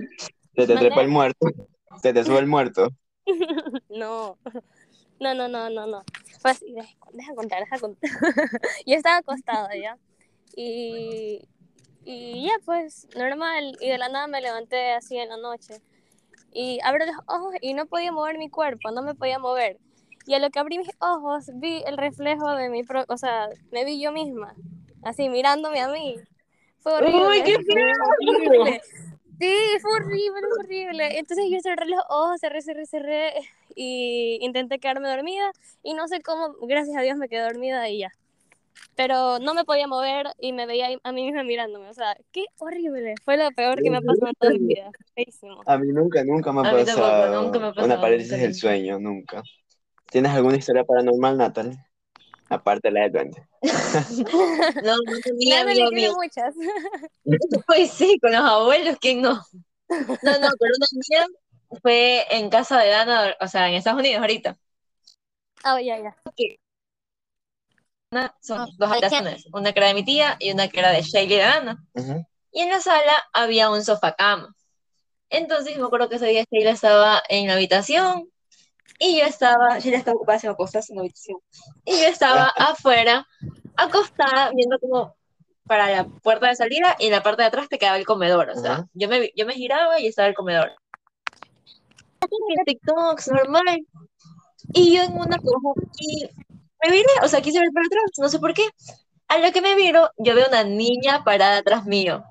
Se 0.55 0.67
te 0.67 0.75
¿Mandé? 0.75 0.87
trepa 0.89 1.01
el 1.03 1.09
muerto. 1.09 1.47
Se 2.03 2.13
te 2.13 2.25
sube 2.25 2.39
el 2.39 2.47
muerto. 2.47 2.89
No. 3.89 4.37
No, 5.21 5.35
no, 5.35 5.47
no, 5.49 5.71
no, 5.71 5.87
no. 5.87 6.03
Fue 6.41 6.51
así. 6.51 6.73
Deja, 6.73 6.93
deja 7.13 7.35
contar, 7.35 7.61
deja 7.61 7.79
contar. 7.79 8.11
yo 8.87 8.95
estaba 8.97 9.19
acostada 9.19 9.69
ya. 9.77 9.97
Y. 10.57 11.47
Y 12.05 12.47
ya, 12.47 12.55
pues, 12.65 13.07
normal. 13.17 13.77
Y 13.81 13.89
de 13.89 13.99
la 13.99 14.09
nada 14.09 14.27
me 14.27 14.41
levanté 14.41 14.93
así 14.93 15.17
en 15.19 15.29
la 15.29 15.37
noche. 15.37 15.81
Y 16.53 16.81
abro 16.83 17.07
los 17.07 17.15
ojos 17.29 17.55
y 17.61 17.75
no 17.75 17.87
podía 17.87 18.11
mover 18.13 18.39
mi 18.39 18.51
cuerpo, 18.51 18.91
no 18.91 19.03
me 19.03 19.15
podía 19.15 19.39
mover. 19.39 19.79
Y 20.27 20.35
a 20.35 20.39
lo 20.39 20.51
que 20.51 20.59
abrí 20.59 20.79
mis 20.79 20.91
ojos, 21.01 21.51
vi 21.55 21.83
el 21.87 21.97
reflejo 21.97 22.55
de 22.55 22.69
mi 22.69 22.83
pro 22.85 23.05
o 23.09 23.17
sea, 23.17 23.49
me 23.71 23.85
vi 23.85 24.01
yo 24.01 24.13
misma, 24.13 24.55
así 25.03 25.29
mirándome 25.29 25.81
a 25.81 25.89
mí. 25.89 26.17
Fue 26.81 26.95
horrible. 26.95 27.27
¡Uy, 27.27 27.43
qué 27.45 27.57
horrible. 27.57 28.81
Sí, 29.41 29.57
fue 29.81 29.93
horrible, 29.95 30.41
fue 30.55 30.65
horrible. 30.65 31.19
Entonces 31.19 31.47
yo 31.51 31.59
cerré 31.61 31.87
los 31.87 32.01
ojos, 32.09 32.41
cerré, 32.41 32.63
cerré, 32.63 32.87
cerré 32.87 33.33
y 33.75 34.39
intenté 34.41 34.79
quedarme 34.79 35.09
dormida 35.09 35.51
y 35.83 35.95
no 35.95 36.07
sé 36.07 36.21
cómo, 36.21 36.55
gracias 36.63 36.97
a 36.97 37.01
Dios 37.01 37.17
me 37.17 37.29
quedé 37.29 37.43
dormida 37.43 37.89
y 37.89 37.99
ya. 38.01 38.13
Pero 38.95 39.39
no 39.39 39.55
me 39.55 39.65
podía 39.65 39.87
mover 39.87 40.29
y 40.39 40.53
me 40.53 40.67
veía 40.67 40.89
a 41.03 41.13
mí 41.13 41.25
misma 41.25 41.43
mirándome. 41.43 41.89
O 41.89 41.95
sea, 41.95 42.17
qué 42.31 42.45
horrible. 42.59 43.15
Fue 43.25 43.37
lo 43.37 43.51
peor 43.51 43.83
que 43.83 43.91
me 43.91 43.97
ha 43.97 44.01
pasado 44.01 44.29
en 44.29 44.35
toda 44.35 44.53
mi 44.53 44.59
vida. 44.67 44.91
Feísimo. 45.15 45.61
A 45.67 45.79
mí 45.79 45.89
nunca, 45.93 46.23
nunca 46.25 46.53
me 46.53 46.61
ha 46.61 46.71
pasado 46.71 47.43
nunca 47.43 47.59
me 47.59 47.67
ha 47.67 47.71
pasado, 47.71 47.87
una 47.87 48.01
parálisis 48.01 48.31
del 48.31 48.41
nunca. 48.41 48.55
sueño, 48.55 48.99
nunca. 49.01 49.43
¿Tienes 50.13 50.33
alguna 50.33 50.57
historia 50.57 50.85
paranormal, 50.85 51.39
Natal? 51.39 51.87
Aparte 52.49 52.89
de 52.89 52.93
la 52.93 53.01
del 53.09 53.13
duende. 53.13 53.47
No, 54.83 54.97
no, 54.97 54.97
le 55.25 55.75
tiene 55.75 55.91
mía. 55.91 56.13
muchas. 56.13 56.55
Pues 57.67 57.91
sí, 57.93 58.19
con 58.21 58.33
los 58.33 58.41
abuelos, 58.43 58.97
¿quién 59.01 59.23
no? 59.23 59.35
No, 59.89 60.39
no, 60.39 60.49
pero 60.59 60.75
una 60.77 60.87
mía 61.09 61.27
fue 61.81 62.27
en 62.31 62.51
casa 62.51 62.79
de 62.81 62.91
Dana, 62.91 63.37
o 63.41 63.49
sea, 63.49 63.69
en 63.69 63.75
Estados 63.75 64.01
Unidos 64.01 64.21
ahorita. 64.21 64.59
Ah, 65.65 65.81
ya, 65.81 65.99
ya. 65.99 66.17
Una- 68.11 68.35
son 68.43 68.69
dos 68.77 68.91
habitaciones, 68.91 69.47
una 69.53 69.73
que 69.73 69.79
era 69.79 69.89
de 69.89 69.95
mi 69.95 70.05
tía 70.05 70.37
y 70.39 70.51
una 70.53 70.69
que 70.69 70.81
era 70.81 70.91
de 70.91 71.03
Shaylee 71.03 71.35
y 71.37 71.39
de 71.39 71.43
Dana. 71.45 71.85
Ujú. 71.95 72.27
Y 72.53 72.61
en 72.61 72.69
la 72.71 72.81
sala 72.81 73.13
había 73.33 73.71
un 73.71 73.83
sofá 73.83 74.15
cama. 74.15 74.55
Entonces 75.31 75.79
me 75.79 75.85
acuerdo 75.85 76.11
que 76.11 76.17
ese 76.17 76.27
día 76.27 76.45
Sheila 76.51 76.73
estaba 76.73 77.23
en 77.31 77.47
la 77.47 77.55
habitación 77.55 78.31
y 78.99 79.19
yo 79.19 79.25
estaba, 79.25 79.79
Sheila 79.79 79.99
estaba 79.99 80.17
ocupada 80.17 80.37
haciendo 80.37 80.57
cosas 80.57 80.89
en 80.91 80.97
la 80.97 81.03
habitación. 81.03 81.39
Y 81.85 81.93
yo 81.93 82.07
estaba 82.07 82.45
afuera, 82.57 83.27
acostada, 83.77 84.51
viendo 84.55 84.79
como 84.79 85.17
para 85.67 85.91
la 85.91 86.05
puerta 86.05 86.49
de 86.49 86.57
salida 86.57 86.97
y 86.99 87.07
en 87.07 87.13
la 87.13 87.23
parte 87.23 87.43
de 87.43 87.49
atrás 87.49 87.69
te 87.69 87.79
quedaba 87.79 87.97
el 87.97 88.07
comedor. 88.07 88.51
O 88.51 88.61
sea, 88.61 88.73
Ajá. 88.73 88.89
yo, 88.95 89.09
me, 89.09 89.33
yo 89.35 89.47
me 89.47 89.55
giraba 89.55 89.99
y 89.99 90.07
estaba 90.07 90.29
el 90.29 90.35
comedor. 90.35 90.71
Mira 92.49 92.63
TikToks, 92.65 93.29
normal. 93.29 93.87
Y 94.73 94.97
yo 94.97 95.03
en 95.03 95.13
una 95.13 95.37
cojo 95.39 95.75
y 95.99 96.25
me 96.85 96.91
viré, 96.91 97.09
o 97.23 97.29
sea, 97.29 97.43
quise 97.43 97.59
ver 97.59 97.71
para 97.73 97.87
atrás, 97.87 98.05
no 98.19 98.29
sé 98.29 98.39
por 98.39 98.55
qué. 98.55 98.69
A 99.29 99.39
lo 99.39 99.53
que 99.53 99.61
me 99.61 99.75
viro, 99.75 100.11
yo 100.19 100.35
veo 100.35 100.47
una 100.49 100.65
niña 100.65 101.25
parada 101.25 101.59
atrás 101.59 101.85
mío. 101.85 102.25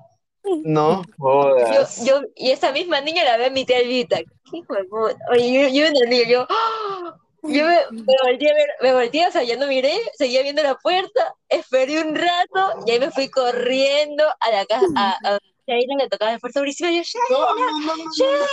No 0.64 1.02
Yo, 1.18 1.18
jodas. 1.18 2.04
yo, 2.04 2.20
y 2.34 2.50
esa 2.50 2.72
misma 2.72 3.00
niña 3.00 3.22
la 3.24 3.36
ve 3.36 3.50
mi 3.50 3.64
tía 3.64 3.78
Elvita. 3.78 4.18
¿Qué 4.18 4.56
hijo 4.58 4.74
de 4.74 4.84
puta? 4.84 5.16
Oye, 5.30 5.52
yo, 5.52 5.68
yo 5.68 5.86
en 5.86 5.96
el 5.96 6.08
niño, 6.10 6.24
yo, 6.28 6.46
¡ah! 6.48 7.16
yo 7.42 7.66
me, 7.66 7.78
me 7.90 8.14
volteé 8.22 8.50
a 8.50 8.54
ver, 8.54 8.68
me 8.80 8.92
volteé, 8.92 9.26
o 9.26 9.32
sea, 9.32 9.42
ya 9.42 9.56
no 9.56 9.66
miré, 9.66 9.98
seguía 10.14 10.42
viendo 10.42 10.62
la 10.62 10.76
puerta, 10.76 11.34
esperé 11.48 12.00
un 12.00 12.14
rato 12.14 12.84
y 12.86 12.92
ahí 12.92 13.00
me 13.00 13.10
fui 13.10 13.28
corriendo 13.28 14.24
a 14.40 14.50
la 14.50 14.64
casa, 14.66 14.86
a, 14.96 15.16
a 15.24 15.38
Shaila 15.66 15.94
le 15.96 16.08
tocaba 16.08 16.32
de 16.32 16.38
fuerza 16.40 16.60
durísima, 16.60 16.90
y 16.90 16.96
yo, 16.96 17.02
Shaila, 17.02 17.26
No, 17.30 17.54
no, 17.54 17.56
no, 17.56 17.96
no, 17.96 18.04
no. 18.04 18.10
Shaila, 18.12 18.46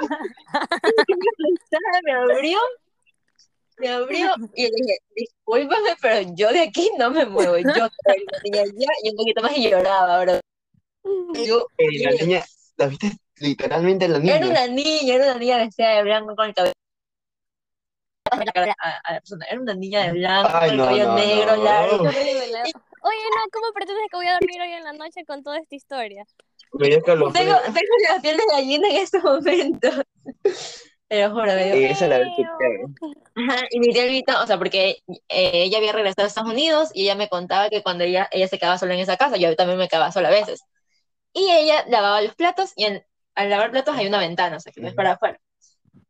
me 2.04 2.12
abrió, 2.12 2.58
me 3.78 3.88
abrió 3.88 4.34
y 4.54 4.62
le 4.62 4.70
dije, 4.70 4.98
discúlpame, 5.16 5.96
pero 6.00 6.30
yo 6.34 6.52
de 6.52 6.60
aquí 6.60 6.90
no 6.98 7.10
me 7.10 7.26
muevo, 7.26 7.56
yo 7.58 7.64
niña 7.64 7.90
ya, 8.76 8.88
y 9.02 9.10
un 9.10 9.16
poquito 9.16 9.42
más 9.42 9.56
y 9.56 9.68
lloraba, 9.70 10.20
bro. 10.22 10.40
Yo, 11.46 11.66
Eh, 11.78 12.02
la 12.02 12.10
niña, 12.12 12.44
¿la 12.76 12.86
viste 12.86 13.12
literalmente 13.36 14.08
la 14.08 14.18
niña? 14.18 14.36
Era 14.36 14.46
una 14.48 14.66
niña, 14.68 15.14
era 15.14 15.24
una 15.26 15.38
niña 15.38 15.58
vestida 15.58 15.90
de 15.96 16.02
blanco 16.02 16.34
con 16.34 16.46
el 16.48 16.54
cabello. 16.54 16.72
Era 19.50 19.60
una 19.60 19.74
niña 19.74 20.04
de 20.06 20.12
blanco 20.12 20.50
Ay, 20.52 20.70
con 20.70 20.70
el 20.70 20.76
no, 20.78 20.84
cabello 20.86 21.04
no, 21.06 21.14
negro, 21.16 21.56
no. 21.56 21.64
largo. 21.64 22.02
Oye, 22.04 23.24
no, 23.36 23.42
¿cómo 23.52 23.72
pretendes 23.74 24.06
que 24.10 24.16
voy 24.16 24.26
a 24.26 24.32
dormir 24.32 24.60
hoy 24.62 24.72
en 24.72 24.84
la 24.84 24.92
noche 24.94 25.24
con 25.26 25.42
toda 25.42 25.58
esta 25.58 25.74
historia? 25.74 26.24
Me 26.72 26.88
dio 26.88 27.02
Tengo, 27.02 27.30
tengo 27.32 27.54
la 28.08 28.20
piel 28.20 28.36
de 28.36 28.42
gallina 28.50 28.88
en 28.88 28.96
este 28.96 29.20
momento. 29.20 29.88
Te 31.08 31.22
lo 31.22 31.30
juro, 31.30 31.46
me 31.46 31.64
dio- 31.66 31.76
Y 31.76 31.84
esa 31.84 32.08
la 32.08 32.18
vez. 32.18 32.28
Ajá, 33.36 33.66
y 33.70 33.80
mi 33.80 33.88
tía 33.92 34.04
Elvita, 34.04 34.42
o 34.42 34.46
sea, 34.46 34.58
porque 34.58 34.98
eh, 35.28 35.50
ella 35.64 35.78
había 35.78 35.92
regresado 35.92 36.24
a 36.24 36.28
Estados 36.28 36.50
Unidos 36.50 36.90
y 36.94 37.02
ella 37.02 37.14
me 37.16 37.28
contaba 37.28 37.68
que 37.68 37.82
cuando 37.82 38.04
ella, 38.04 38.28
ella 38.32 38.48
se 38.48 38.58
quedaba 38.58 38.78
sola 38.78 38.94
en 38.94 39.00
esa 39.00 39.16
casa, 39.16 39.36
yo 39.36 39.54
también 39.56 39.78
me 39.78 39.88
quedaba 39.88 40.12
sola 40.12 40.28
a 40.28 40.32
veces. 40.32 40.62
Y 41.34 41.50
ella 41.50 41.84
lavaba 41.88 42.22
los 42.22 42.34
platos 42.34 42.72
y 42.76 42.84
en- 42.84 43.04
al 43.34 43.50
lavar 43.50 43.70
platos 43.72 43.94
hay 43.96 44.06
una 44.06 44.18
ventana, 44.18 44.56
o 44.56 44.60
sea, 44.60 44.72
que 44.72 44.80
no 44.80 44.88
es 44.88 44.94
para 44.94 45.12
afuera. 45.12 45.38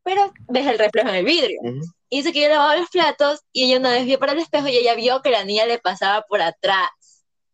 Pero 0.04 0.32
ves 0.48 0.66
el 0.66 0.78
reflejo 0.78 1.08
en 1.08 1.14
el 1.16 1.24
vidrio. 1.24 1.58
Ujú. 1.62 1.80
Y 2.10 2.18
dice 2.18 2.32
que 2.32 2.42
yo 2.42 2.48
lavaba 2.48 2.76
los 2.76 2.90
platos 2.90 3.40
y 3.52 3.64
ella 3.64 3.78
una 3.78 3.90
vez 3.90 4.04
vio 4.04 4.18
para 4.18 4.32
el 4.32 4.38
espejo 4.38 4.68
y 4.68 4.76
ella 4.76 4.94
vio 4.94 5.22
que 5.22 5.30
la 5.30 5.44
niña 5.44 5.66
le 5.66 5.78
pasaba 5.78 6.22
por 6.28 6.40
atrás. 6.42 6.90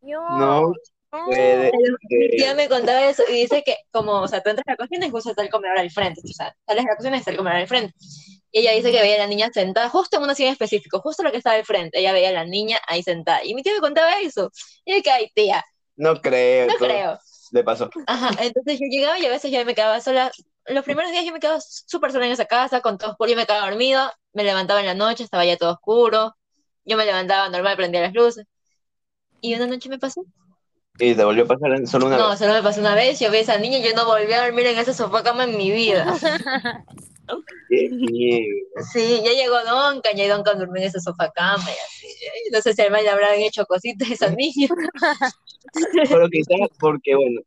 No 0.02 0.72
puede 1.10 1.72
Mi 2.08 2.30
tía 2.30 2.54
me 2.54 2.68
contaba 2.68 3.04
eso 3.06 3.22
y 3.28 3.32
dice 3.32 3.62
que, 3.64 3.76
como, 3.90 4.12
o 4.20 4.28
sea, 4.28 4.42
tú 4.42 4.50
entras 4.50 4.66
a 4.68 4.72
la 4.72 4.76
cocina 4.76 5.06
y 5.06 5.10
justo 5.10 5.30
está 5.30 5.42
el 5.42 5.50
comedor 5.50 5.78
al 5.78 5.90
frente, 5.90 6.20
o 6.24 6.32
sea, 6.32 6.54
sales 6.66 6.84
de 6.84 6.90
la 6.90 6.96
cocina 6.96 7.16
y 7.16 7.18
está 7.18 7.30
el 7.32 7.36
comedor 7.36 7.58
al 7.58 7.66
frente. 7.68 7.94
Y 8.52 8.60
ella 8.60 8.72
dice 8.72 8.90
que 8.92 9.00
veía 9.00 9.14
a 9.16 9.18
la 9.18 9.26
niña 9.26 9.50
sentada 9.52 9.88
justo 9.88 10.16
en 10.16 10.24
una 10.24 10.34
silla 10.34 10.48
en 10.48 10.52
específico, 10.52 11.00
justo 11.00 11.22
lo 11.22 11.30
que 11.30 11.38
estaba 11.38 11.56
al 11.56 11.64
frente. 11.64 11.98
Ella 12.00 12.12
veía 12.12 12.30
a 12.30 12.32
la 12.32 12.44
niña 12.44 12.78
ahí 12.86 13.02
sentada. 13.02 13.44
Y 13.44 13.54
mi 13.54 13.62
tía 13.62 13.72
me 13.74 13.80
contaba 13.80 14.20
eso. 14.20 14.50
Y 14.84 14.96
yo 14.96 15.02
que, 15.02 15.10
ay, 15.10 15.30
tía, 15.34 15.64
No 15.96 16.20
creo. 16.20 16.66
no 16.66 16.74
todo 16.76 16.88
creo. 16.88 17.18
Le 17.50 17.64
pasó. 17.64 17.90
Ajá, 18.07 18.30
entonces 18.42 18.78
yo 18.80 18.87
llegaba 18.88 19.19
y 19.19 19.26
a 19.26 19.30
veces 19.30 19.50
yo 19.50 19.64
me 19.64 19.75
quedaba 19.75 20.00
sola. 20.00 20.30
Los 20.66 20.85
primeros 20.85 21.11
días 21.11 21.25
yo 21.25 21.33
me 21.33 21.40
quedaba 21.40 21.61
súper 21.61 22.12
sola 22.12 22.26
en 22.26 22.33
esa 22.33 22.45
casa, 22.45 22.80
con 22.80 22.97
todo 22.99 23.11
oscuro, 23.12 23.30
yo 23.30 23.37
me 23.37 23.47
quedaba 23.47 23.69
dormida, 23.69 24.14
me 24.33 24.45
levantaba 24.45 24.80
en 24.80 24.87
la 24.87 24.95
noche, 24.95 25.25
estaba 25.25 25.45
ya 25.45 25.57
todo 25.57 25.73
oscuro, 25.73 26.37
yo 26.85 26.97
me 26.97 27.04
levantaba 27.07 27.49
normal, 27.49 27.76
prendía 27.76 28.02
las 28.02 28.14
luces. 28.14 28.47
Y 29.40 29.54
una 29.54 29.66
noche 29.66 29.88
me 29.88 29.99
pasó. 29.99 30.23
Y 30.99 31.14
te 31.14 31.25
volvió 31.25 31.45
a 31.45 31.47
pasar 31.49 31.87
solo 31.87 32.07
una 32.07 32.19
No, 32.19 32.28
vez. 32.30 32.38
solo 32.38 32.52
me 32.52 32.62
pasó 32.62 32.80
una 32.80 32.95
vez, 32.95 33.19
yo 33.19 33.30
vi 33.30 33.38
a 33.38 33.40
esa 33.40 33.59
niña 33.59 33.78
y 33.78 33.83
yo 33.83 33.95
no 33.97 34.04
volví 34.04 34.33
a 34.33 34.45
dormir 34.45 34.66
en 34.66 34.78
ese 34.78 34.92
sofá 34.95 35.23
cama 35.23 35.45
en 35.45 35.57
mi 35.57 35.71
vida. 35.71 36.07
Sí, 38.92 39.22
ya 39.25 39.32
llegó 39.32 39.62
Donka, 39.64 40.12
ya 40.12 40.34
Donka 40.34 40.54
durmió 40.54 40.82
en 40.82 40.88
ese 40.88 41.00
sofá 41.00 41.30
cama 41.30 41.64
y 41.64 41.72
así. 41.72 42.08
No 42.52 42.60
sé 42.60 42.75
si 42.75 42.82
al 42.82 42.92
le 42.92 43.08
habrán 43.08 43.34
hecho 43.40 43.64
cositas 43.66 44.10
a 44.10 44.14
esa 44.14 44.30
niña. 44.37 44.68
Pero 46.08 46.28
quizás 46.28 46.68
porque, 46.78 47.14
bueno, 47.14 47.40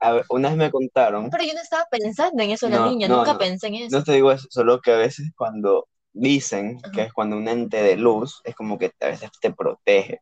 a 0.00 0.12
ver, 0.12 0.24
una 0.30 0.48
vez 0.48 0.58
me 0.58 0.70
contaron, 0.70 1.30
Pero 1.30 1.44
yo 1.44 1.54
no 1.54 1.60
estaba 1.60 1.86
pensando 1.90 2.42
en 2.42 2.50
eso 2.50 2.68
de 2.68 2.76
la 2.76 2.86
niña, 2.86 3.08
no, 3.08 3.18
nunca 3.18 3.32
no. 3.34 3.38
pensé 3.38 3.66
en 3.68 3.74
eso. 3.76 3.96
no 3.96 4.04
te 4.04 4.12
digo 4.12 4.30
eso, 4.30 4.46
solo 4.50 4.80
que 4.80 4.92
a 4.92 4.96
veces 4.96 5.32
cuando 5.36 5.88
dicen 6.12 6.80
que 6.94 7.02
es 7.02 7.12
cuando 7.12 7.36
un 7.36 7.48
ente 7.48 7.82
de 7.82 7.96
luz, 7.96 8.40
es 8.44 8.54
como 8.54 8.78
que 8.78 8.92
a 9.00 9.06
veces 9.06 9.30
te 9.40 9.52
protege. 9.52 10.20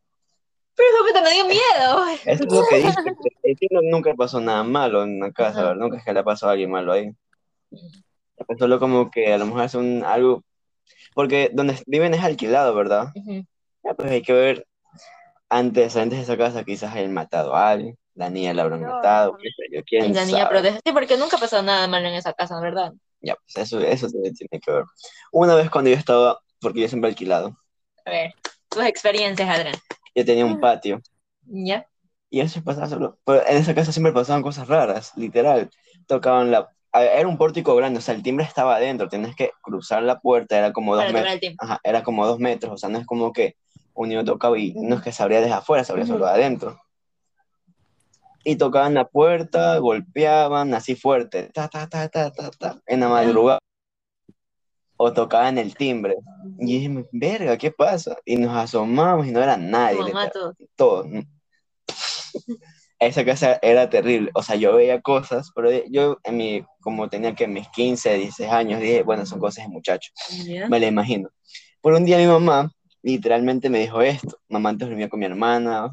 Pero 0.74 0.88
hijo 0.90 1.04
de 1.04 1.10
puta, 1.10 1.22
me 1.22 1.32
dio 1.32 1.44
miedo. 1.46 2.06
Eso 2.26 2.44
es 2.44 2.52
lo 2.52 2.66
que 2.68 2.76
dicen. 2.76 3.04
que 3.42 3.54
tío 3.54 3.80
nunca 3.82 4.14
pasó 4.14 4.40
nada 4.40 4.62
malo 4.62 5.02
en 5.04 5.16
una 5.16 5.32
casa. 5.32 5.74
Nunca 5.74 5.96
es 5.96 6.04
que 6.04 6.12
le 6.12 6.22
pasó 6.22 6.48
a 6.48 6.52
alguien 6.52 6.70
malo 6.70 6.92
ahí. 6.92 7.10
Pues 8.44 8.58
Solo 8.58 8.78
como 8.78 9.10
que 9.10 9.32
a 9.32 9.38
lo 9.38 9.46
mejor 9.46 9.64
es 9.64 9.74
un 9.74 10.04
algo, 10.04 10.42
porque 11.14 11.50
donde 11.52 11.78
viven 11.86 12.14
es 12.14 12.22
alquilado, 12.22 12.74
¿verdad? 12.74 13.08
Ujú. 13.14 13.44
Ya, 13.84 13.94
pues 13.94 14.10
hay 14.10 14.22
que 14.22 14.32
ver, 14.32 14.66
antes, 15.48 15.96
antes 15.96 16.18
de 16.18 16.24
esa 16.24 16.36
casa 16.36 16.64
quizás 16.64 16.94
hayan 16.94 17.14
matado 17.14 17.54
a 17.54 17.70
alguien, 17.70 17.96
la 18.14 18.30
niña 18.30 18.52
la 18.52 18.62
habrán 18.62 18.82
No. 18.82 18.88
matado, 18.92 19.36
qué 19.38 19.48
sé 19.50 19.64
yo, 19.74 19.82
quién 19.84 20.12
la 20.14 20.24
niña 20.24 20.48
protege. 20.48 20.80
Sí, 20.84 20.92
porque 20.92 21.16
nunca 21.16 21.38
pasó 21.38 21.62
nada 21.62 21.86
malo 21.88 22.08
en 22.08 22.14
esa 22.14 22.32
casa, 22.32 22.60
¿verdad? 22.60 22.92
Ya, 23.20 23.34
pues 23.36 23.56
eso, 23.56 23.80
eso 23.80 24.08
tiene 24.08 24.60
que 24.60 24.70
ver. 24.70 24.84
Una 25.32 25.54
vez 25.54 25.70
cuando 25.70 25.90
yo 25.90 25.96
estaba, 25.96 26.38
porque 26.60 26.80
yo 26.80 26.88
siempre 26.88 27.08
he 27.08 27.12
alquilado, 27.12 27.56
A 28.04 28.10
ver, 28.10 28.34
tus 28.68 28.84
experiencias, 28.84 29.48
Adrián. 29.48 29.74
yo 30.14 30.24
tenía 30.24 30.44
un 30.44 30.60
patio, 30.60 31.00
¿Ya? 31.44 31.86
y 32.28 32.40
eso 32.40 32.62
pasaba 32.62 32.88
solo, 32.88 33.18
pero 33.24 33.46
en 33.46 33.56
esa 33.56 33.74
casa 33.74 33.92
siempre 33.92 34.12
pasaban 34.12 34.42
cosas 34.42 34.68
raras, 34.68 35.12
literal, 35.16 35.70
tocaban 36.06 36.50
la, 36.50 36.68
era 37.02 37.28
un 37.28 37.38
pórtico 37.38 37.74
grande, 37.76 37.98
o 37.98 38.02
sea, 38.02 38.14
el 38.14 38.22
timbre 38.22 38.44
estaba 38.44 38.76
adentro, 38.76 39.08
tenías 39.08 39.34
que 39.36 39.52
cruzar 39.62 40.02
la 40.02 40.20
puerta, 40.20 40.56
era 40.56 40.72
como 40.72 40.96
dos 40.96 41.12
metros, 41.12 41.54
ajá, 41.58 41.80
era 41.82 42.02
como 42.02 42.26
dos 42.26 42.38
metros, 42.38 42.72
o 42.72 42.76
sea, 42.76 42.88
no 42.88 42.98
es 42.98 43.06
como 43.06 43.32
que 43.32 43.56
un 43.94 44.08
niño 44.08 44.24
tocaba 44.24 44.58
y 44.58 44.72
no 44.74 44.96
es 44.96 45.02
que 45.02 45.12
se 45.12 45.22
abría 45.22 45.40
desde 45.40 45.54
afuera, 45.54 45.84
se 45.84 45.92
abría 45.92 46.06
solo 46.06 46.26
de 46.26 46.32
adentro. 46.32 46.80
Y 48.44 48.56
tocaban 48.56 48.94
la 48.94 49.08
puerta, 49.08 49.76
golpeaban 49.78 50.72
así 50.74 50.94
fuerte, 50.94 51.50
ta, 51.52 51.68
ta, 51.68 51.88
ta, 51.88 52.08
ta, 52.08 52.30
ta, 52.30 52.50
ta, 52.50 52.80
en 52.86 53.00
la 53.00 53.08
madrugada. 53.08 53.58
O 54.98 55.12
tocaban 55.12 55.58
el 55.58 55.74
timbre. 55.74 56.16
Y 56.58 56.78
dije, 56.78 57.04
verga, 57.12 57.58
¿qué 57.58 57.70
pasa? 57.70 58.16
Y 58.24 58.36
nos 58.36 58.56
asomamos 58.56 59.26
y 59.26 59.30
no 59.30 59.42
era 59.42 59.56
nadie, 59.56 59.98
mamá, 59.98 60.30
todo. 60.76 61.04
Esa 62.98 63.24
casa 63.24 63.58
era 63.62 63.90
terrible. 63.90 64.30
O 64.34 64.42
sea, 64.42 64.56
yo 64.56 64.74
veía 64.74 65.00
cosas, 65.02 65.50
pero 65.54 65.70
yo, 65.90 66.18
en 66.24 66.36
mi, 66.36 66.64
como 66.80 67.08
tenía 67.10 67.34
que 67.34 67.46
mis 67.46 67.68
15, 67.68 68.14
16 68.14 68.50
años, 68.50 68.80
dije, 68.80 69.02
bueno, 69.02 69.26
son 69.26 69.38
cosas 69.38 69.66
de 69.66 69.70
muchachos. 69.70 70.12
Me 70.68 70.80
la 70.80 70.86
imagino. 70.86 71.28
Por 71.82 71.92
un 71.92 72.04
día 72.04 72.16
mi 72.18 72.26
mamá 72.26 72.70
literalmente 73.02 73.68
me 73.70 73.80
dijo 73.80 74.00
esto. 74.00 74.38
Mamá 74.48 74.70
antes 74.70 74.88
dormía 74.88 75.08
con 75.08 75.20
mi 75.20 75.26
hermana. 75.26 75.90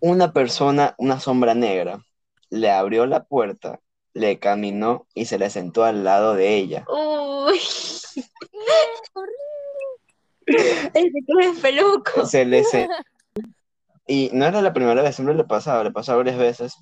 Una 0.00 0.32
persona, 0.32 0.94
una 0.98 1.20
sombra 1.20 1.54
negra, 1.54 2.02
le 2.48 2.70
abrió 2.70 3.04
la 3.06 3.24
puerta, 3.24 3.80
le 4.14 4.38
caminó 4.38 5.06
y 5.14 5.26
se 5.26 5.38
le 5.38 5.50
sentó 5.50 5.84
al 5.84 6.04
lado 6.04 6.34
de 6.34 6.56
ella. 6.56 6.84
Uy, 6.88 7.60
Horrible. 9.14 10.90
ese 10.94 11.10
que 11.26 11.48
es 11.50 11.58
peluco. 11.60 12.24
Se 12.26 12.44
le 12.46 12.64
se- 12.64 12.88
Y 14.10 14.28
no 14.32 14.44
era 14.44 14.60
la 14.60 14.72
primera 14.72 15.02
vez, 15.02 15.14
siempre 15.14 15.36
le 15.36 15.44
pasaba, 15.44 15.84
le 15.84 15.92
pasaba 15.92 16.18
varias 16.18 16.36
veces. 16.36 16.74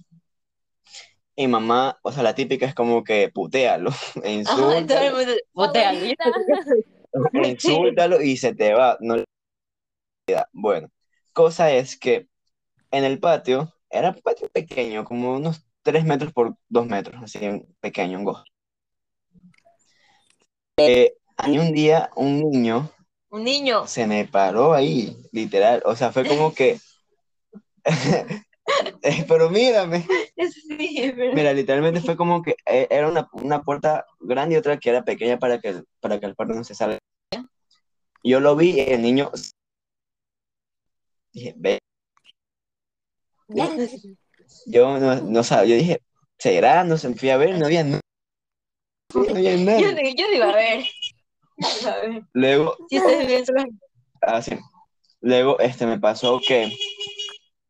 Y 1.37 1.47
mamá, 1.47 1.99
o 2.01 2.11
sea, 2.11 2.23
la 2.23 2.35
típica 2.35 2.65
es 2.65 2.75
como 2.75 3.05
que 3.05 3.29
putealo, 3.29 3.91
e 4.25 4.43
Ajá, 4.47 4.57
todo 4.57 4.73
el 4.73 4.81
insúltalo, 7.51 8.21
e 8.21 8.27
y 8.29 8.37
se 8.39 8.55
te 8.55 8.73
va. 8.73 8.97
No. 9.01 9.17
Bueno, 10.53 10.89
cosa 11.35 11.71
es 11.71 11.99
que 11.99 12.29
en 12.91 13.05
el 13.05 13.21
patio, 13.21 13.75
era 13.91 14.09
un 14.09 14.23
patio 14.23 14.49
pequeño, 14.49 15.05
como 15.05 15.37
unos 15.37 15.67
3 15.83 16.07
metros 16.07 16.33
por 16.33 16.57
2 16.71 16.87
metros, 16.87 17.23
así 17.23 17.39
pequeño, 17.81 18.21
un 18.21 18.25
gozo. 18.25 18.45
Eh, 20.79 21.13
hay 21.37 21.59
un 21.59 21.73
día 21.73 22.09
un 22.17 22.39
niño 22.39 22.91
Un 23.29 23.45
niño. 23.45 23.87
se 23.87 24.07
me 24.07 24.25
paró 24.25 24.73
ahí, 24.73 25.15
literal, 25.31 25.83
o 25.85 25.95
sea, 25.95 26.11
fue 26.11 26.27
como 26.27 26.55
que... 26.55 26.81
Eh, 29.03 29.25
Pero 29.27 29.49
mírame, 29.49 30.07
Sí, 30.37 31.13
pero- 31.17 31.33
mira, 31.33 31.53
literalmente 31.55 32.03
fue 32.03 32.19
como 32.19 32.43
que 32.43 32.55
eh, 32.67 32.87
era 32.91 33.09
una, 33.09 33.27
una 33.33 33.63
puerta 33.63 34.05
grande 34.21 34.55
y 34.57 34.59
otra 34.59 34.77
que 34.79 34.91
era 34.91 35.05
pequeña 35.05 35.39
para 35.39 35.59
que, 35.59 35.69
el- 35.69 35.85
para 36.01 36.21
que 36.21 36.27
el 36.27 36.35
perro 36.37 36.55
no 36.55 36.65
se 36.65 36.75
salga. 36.75 36.99
Yo 38.23 38.41
lo 38.41 38.57
vi 38.57 38.73
y 38.73 38.81
el 38.81 39.01
niño... 39.01 39.31
Dije, 41.33 41.55
ve, 41.57 41.79
yo 44.67 44.99
no, 44.99 45.15
no 45.23 45.43
sabía, 45.43 45.77
yo 45.77 45.81
dije, 45.83 46.03
¿será? 46.39 46.85
No 46.85 46.99
se 46.99 47.15
fui 47.15 47.31
a 47.31 47.37
ver, 47.37 47.59
no 47.59 47.67
había 47.67 47.85
nada. 47.85 48.01
No 49.15 49.21
había 49.31 49.57
Yo, 49.57 49.65
nada. 49.65 49.81
yo 49.81 50.27
no 50.29 50.35
iba 50.35 50.51
a 50.51 50.55
ver. 50.55 50.85
Yo 51.57 51.69
iba 51.81 51.93
a 51.93 52.01
ver. 52.01 52.23
Luego, 52.35 52.77
Si 52.91 52.99
solo- 52.99 53.65
así, 54.21 54.53
luego 55.21 55.59
este, 55.61 55.87
me 55.87 55.99
pasó 55.99 56.41
que 56.47 56.77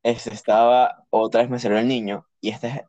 este, 0.03 0.33
estaba, 0.33 1.05
otra 1.11 1.43
vez 1.43 1.51
me 1.51 1.59
salió 1.59 1.79
el 1.79 1.89
niño, 1.89 2.27
y 2.41 2.51
este, 2.51 2.85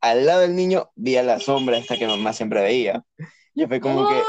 al 0.00 0.26
lado 0.26 0.40
del 0.40 0.54
niño, 0.54 0.90
vi 0.94 1.16
a 1.16 1.22
la 1.22 1.40
sombra 1.40 1.78
esta 1.78 1.96
que 1.96 2.06
mamá 2.06 2.32
siempre 2.32 2.62
veía. 2.62 3.04
Y 3.54 3.66
fue 3.66 3.80
como 3.80 4.08
que, 4.08 4.22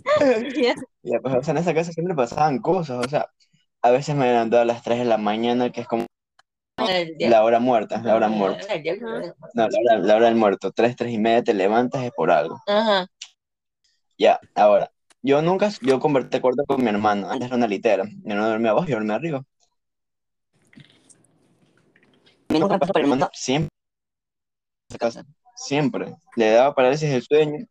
pues, 1.22 1.34
o 1.34 1.42
sea, 1.42 1.52
en 1.52 1.58
esa 1.58 1.74
casa 1.74 1.92
siempre 1.92 2.14
pasaban 2.14 2.60
cosas, 2.60 3.04
o 3.04 3.08
sea, 3.08 3.28
a 3.82 3.90
veces 3.90 4.14
me 4.14 4.26
levantaba 4.26 4.62
a 4.62 4.66
las 4.66 4.82
3 4.82 4.98
de 4.98 5.04
la 5.04 5.18
mañana, 5.18 5.70
que 5.70 5.80
es 5.80 5.86
como 5.86 6.06
la 7.18 7.42
hora 7.42 7.58
muerta, 7.58 8.00
la 8.02 8.14
hora 8.14 8.28
muerta. 8.28 8.66
No, 9.54 9.68
la 9.68 9.78
hora, 9.80 9.98
la 9.98 10.16
hora 10.16 10.26
del 10.26 10.36
muerto, 10.36 10.70
3, 10.72 10.94
3 10.96 11.12
y 11.12 11.18
media 11.18 11.42
te 11.42 11.54
levantas 11.54 12.04
es 12.04 12.12
por 12.12 12.30
algo. 12.30 12.60
Ajá. 12.66 13.06
Ya, 14.18 14.40
ahora, 14.54 14.90
yo 15.22 15.42
nunca, 15.42 15.70
yo 15.82 16.00
convertí 16.00 16.40
cuarto 16.40 16.64
con 16.66 16.82
mi 16.82 16.88
hermano, 16.88 17.30
antes 17.30 17.48
era 17.48 17.56
una 17.56 17.66
litera, 17.66 18.04
mi 18.04 18.32
hermano 18.32 18.48
dormía 18.48 18.70
abajo 18.70 18.86
y 18.86 18.90
yo 18.90 18.96
dormía 18.96 19.16
arriba. 19.16 19.42
Mi 22.48 22.58
nunca 22.60 22.78
pasó 22.78 22.92
por 22.92 23.02
el 23.02 23.08
mundo, 23.08 23.28
siempre, 23.32 23.68
en 24.88 24.94
esa 24.94 24.98
casa, 24.98 25.24
siempre, 25.56 26.14
le 26.36 26.50
daba 26.50 26.74
parálisis 26.74 27.10
del 27.10 27.22
sueño, 27.22 27.66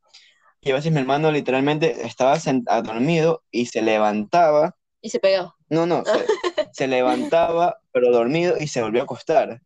y 0.61 0.71
a 0.71 0.75
veces 0.75 0.91
mi 0.91 0.99
hermano 0.99 1.31
literalmente 1.31 2.05
estaba 2.05 2.37
ah, 2.67 2.81
dormido 2.81 3.43
y 3.51 3.67
se 3.67 3.81
levantaba, 3.81 4.75
Y 5.01 5.09
se 5.09 5.19
pegó. 5.19 5.55
no, 5.69 5.85
no, 5.85 6.03
se, 6.05 6.25
se 6.73 6.87
levantaba, 6.87 7.79
pero 7.91 8.11
dormido 8.11 8.55
y 8.59 8.67
se 8.67 8.81
volvió 8.81 9.01
a 9.01 9.03
acostar. 9.05 9.61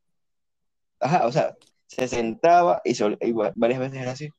Ajá, 0.99 1.25
o 1.25 1.31
sea, 1.31 1.55
se 1.87 2.07
sentaba 2.07 2.81
y, 2.83 2.93
se 2.95 3.17
y 3.21 3.31
varias 3.55 3.79
veces 3.79 3.99
era 4.01 4.11
así. 4.11 4.29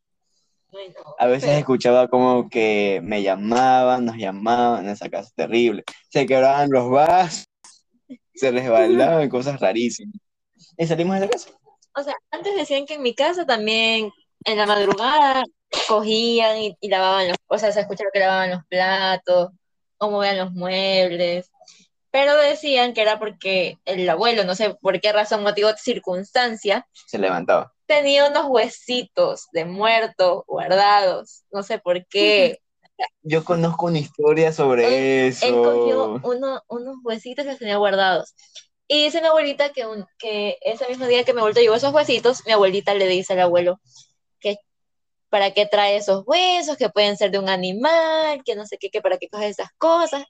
Ay, 0.72 0.90
no. 0.94 1.14
A 1.18 1.26
veces 1.26 1.48
Pero- 1.48 1.58
escuchaba 1.58 2.08
como 2.08 2.48
que 2.48 3.00
me 3.02 3.22
llamaban, 3.22 4.04
nos 4.04 4.16
llamaban 4.16 4.84
en 4.84 4.90
esa 4.90 5.08
casa, 5.08 5.32
terrible. 5.34 5.82
Se 6.10 6.26
quebraban 6.26 6.70
los 6.70 6.88
vasos, 6.90 7.46
se 8.34 8.50
resbalaban, 8.52 9.28
cosas 9.30 9.58
rarísimas. 9.58 10.14
Y 10.76 10.86
salimos 10.86 11.14
de 11.16 11.20
la 11.26 11.28
casa. 11.28 11.50
O 11.96 12.02
sea, 12.02 12.14
antes 12.30 12.54
decían 12.56 12.86
que 12.86 12.94
en 12.94 13.02
mi 13.02 13.14
casa 13.14 13.44
también 13.46 14.12
en 14.44 14.56
la 14.58 14.66
madrugada 14.66 15.44
cogían 15.88 16.58
y, 16.58 16.76
y 16.80 16.88
lavaban 16.88 17.28
los, 17.28 17.36
o 17.46 17.58
sea, 17.58 17.72
se 17.72 17.80
escuchaba 17.80 18.10
que 18.12 18.20
lavaban 18.20 18.50
los 18.50 18.64
platos 18.68 19.50
o 19.98 20.10
movían 20.10 20.38
los 20.38 20.52
muebles, 20.52 21.50
pero 22.10 22.36
decían 22.36 22.94
que 22.94 23.02
era 23.02 23.18
porque 23.18 23.76
el 23.84 24.08
abuelo, 24.08 24.44
no 24.44 24.54
sé 24.54 24.74
por 24.80 25.00
qué 25.00 25.12
razón, 25.12 25.42
motivo, 25.42 25.70
circunstancia, 25.76 26.86
Se 27.06 27.18
levantaba. 27.18 27.72
tenía 27.86 28.28
unos 28.28 28.46
huesitos 28.46 29.46
de 29.52 29.64
muerto 29.64 30.44
guardados, 30.46 31.44
no 31.52 31.62
sé 31.62 31.78
por 31.78 32.06
qué. 32.06 32.60
Yo 33.22 33.44
conozco 33.44 33.86
una 33.86 33.98
historia 33.98 34.52
sobre 34.52 35.28
Él 35.28 35.34
cogió 35.40 36.16
eso. 36.16 36.20
uno- 36.24 36.62
unos 36.68 36.96
huesitos 37.02 37.46
que 37.46 37.56
tenía 37.56 37.76
guardados. 37.76 38.34
Y 38.92 39.04
dice 39.04 39.20
mi 39.20 39.28
abuelita 39.28 39.72
que, 39.72 39.86
un- 39.86 40.04
que 40.18 40.58
ese 40.62 40.88
mismo 40.88 41.06
día 41.06 41.22
que 41.24 41.32
mi 41.32 41.38
abuelito 41.40 41.60
llevó 41.60 41.76
esos 41.76 41.94
huesitos, 41.94 42.44
mi 42.46 42.52
abuelita 42.52 42.92
le 42.94 43.06
dice 43.06 43.34
al 43.34 43.40
abuelo 43.40 43.80
que 44.40 44.56
para 45.30 45.52
qué 45.54 45.66
trae 45.66 45.96
esos 45.96 46.24
huesos, 46.26 46.76
que 46.78 46.90
pueden 46.90 47.16
ser 47.16 47.30
de 47.32 47.38
un 47.40 47.48
animal, 47.50 48.42
que 48.44 48.56
no 48.56 48.66
sé 48.66 48.78
qué, 48.78 48.90
que 48.90 49.02
para 49.02 49.18
qué 49.18 49.28
coge 49.30 49.48
esas 49.48 49.70
cosas. 49.78 50.24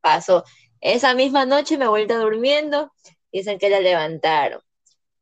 Pasó. 0.00 0.44
Esa 0.80 1.14
misma 1.14 1.46
noche 1.46 1.78
mi 1.78 1.84
abuelita 1.86 2.16
durmiendo, 2.18 2.92
dicen 3.32 3.58
que 3.58 3.70
la 3.70 3.80
levantaron 3.80 4.60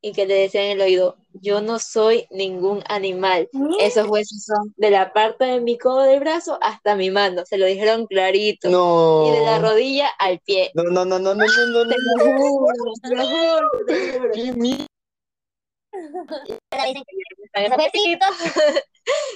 y 0.04 0.12
que 0.12 0.26
le 0.26 0.34
decían 0.34 0.64
en 0.64 0.70
el 0.72 0.80
oído, 0.80 1.16
yo 1.32 1.60
no 1.62 1.78
soy 1.78 2.26
ningún 2.30 2.82
animal. 2.88 3.48
Esos 3.78 4.08
huesos 4.08 4.42
son 4.44 4.74
de 4.76 4.90
la 4.90 5.12
parte 5.12 5.44
de 5.44 5.60
mi 5.60 5.78
codo 5.78 6.02
del 6.02 6.18
brazo 6.20 6.58
hasta 6.60 6.96
mi 6.96 7.10
mano. 7.10 7.44
Se 7.46 7.56
lo 7.56 7.66
dijeron 7.66 8.06
clarito. 8.08 8.68
No. 8.68 9.26
Y 9.28 9.38
de 9.38 9.44
la 9.44 9.60
rodilla 9.60 10.08
al 10.18 10.40
pie. 10.40 10.72
No, 10.74 10.82
no, 10.82 11.04
no, 11.04 11.18
no, 11.20 11.34
no, 11.34 11.44
no, 11.44 11.84
no, 11.84 11.88
Te 11.88 11.96
no. 11.96 12.24
lo 12.24 12.36
juro, 12.36 12.66
te 13.02 13.14
lo 13.14 13.26
juro, 13.26 13.70
te 13.86 13.94
lo 13.94 14.12
juro. 14.18 14.30
Qué. 14.34 14.42
Dicen 14.42 14.86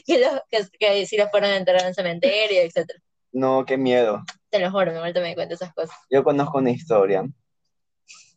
que 0.07 0.18
los- 0.18 0.40
que, 0.50 0.66
que 0.79 1.07
si 1.07 1.16
los 1.16 1.31
fueron 1.31 1.50
a 1.50 1.57
enterrar 1.57 1.83
en 1.83 1.88
el 1.88 1.94
cementerio, 1.94 2.62
etc. 2.62 2.90
No, 3.33 3.64
qué 3.66 3.76
miedo. 3.76 4.22
Te 4.50 4.59
lo 4.59 4.70
juro, 4.70 4.90
mi 4.90 4.96
abuelita 4.96 5.20
me 5.20 5.35
cuenta 5.35 5.55
esas 5.55 5.74
cosas. 5.74 5.96
Yo 6.11 6.24
conozco 6.24 6.59
una 6.59 6.70
historia. 6.70 7.24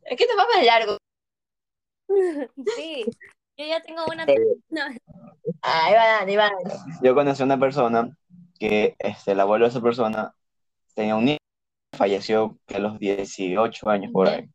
Es 0.04 0.18
que 0.18 0.24
esto 0.24 0.36
va 0.38 0.46
más 0.56 0.66
largo. 0.66 0.98
Sí, 2.76 3.06
yo 3.58 3.66
ya 3.66 3.82
tengo 3.82 4.04
una. 4.12 4.26
No, 4.70 4.82
Ahí 5.62 6.36
van, 6.36 6.54
ahí. 6.54 6.78
Yo 7.04 7.14
conocí 7.16 7.42
a 7.42 7.46
una 7.46 7.60
persona 7.60 8.16
que 8.60 8.96
este, 9.00 9.32
el 9.32 9.40
abuelo 9.40 9.66
de 9.66 9.70
esa 9.70 9.82
persona 9.82 10.34
tenía 10.94 11.16
un 11.16 11.26
niño, 11.26 11.38
falleció 11.96 12.58
a 12.74 12.80
los 12.80 13.00
18 13.00 13.90
años 13.90 14.12
por 14.12 14.28
ahí. 14.28 14.50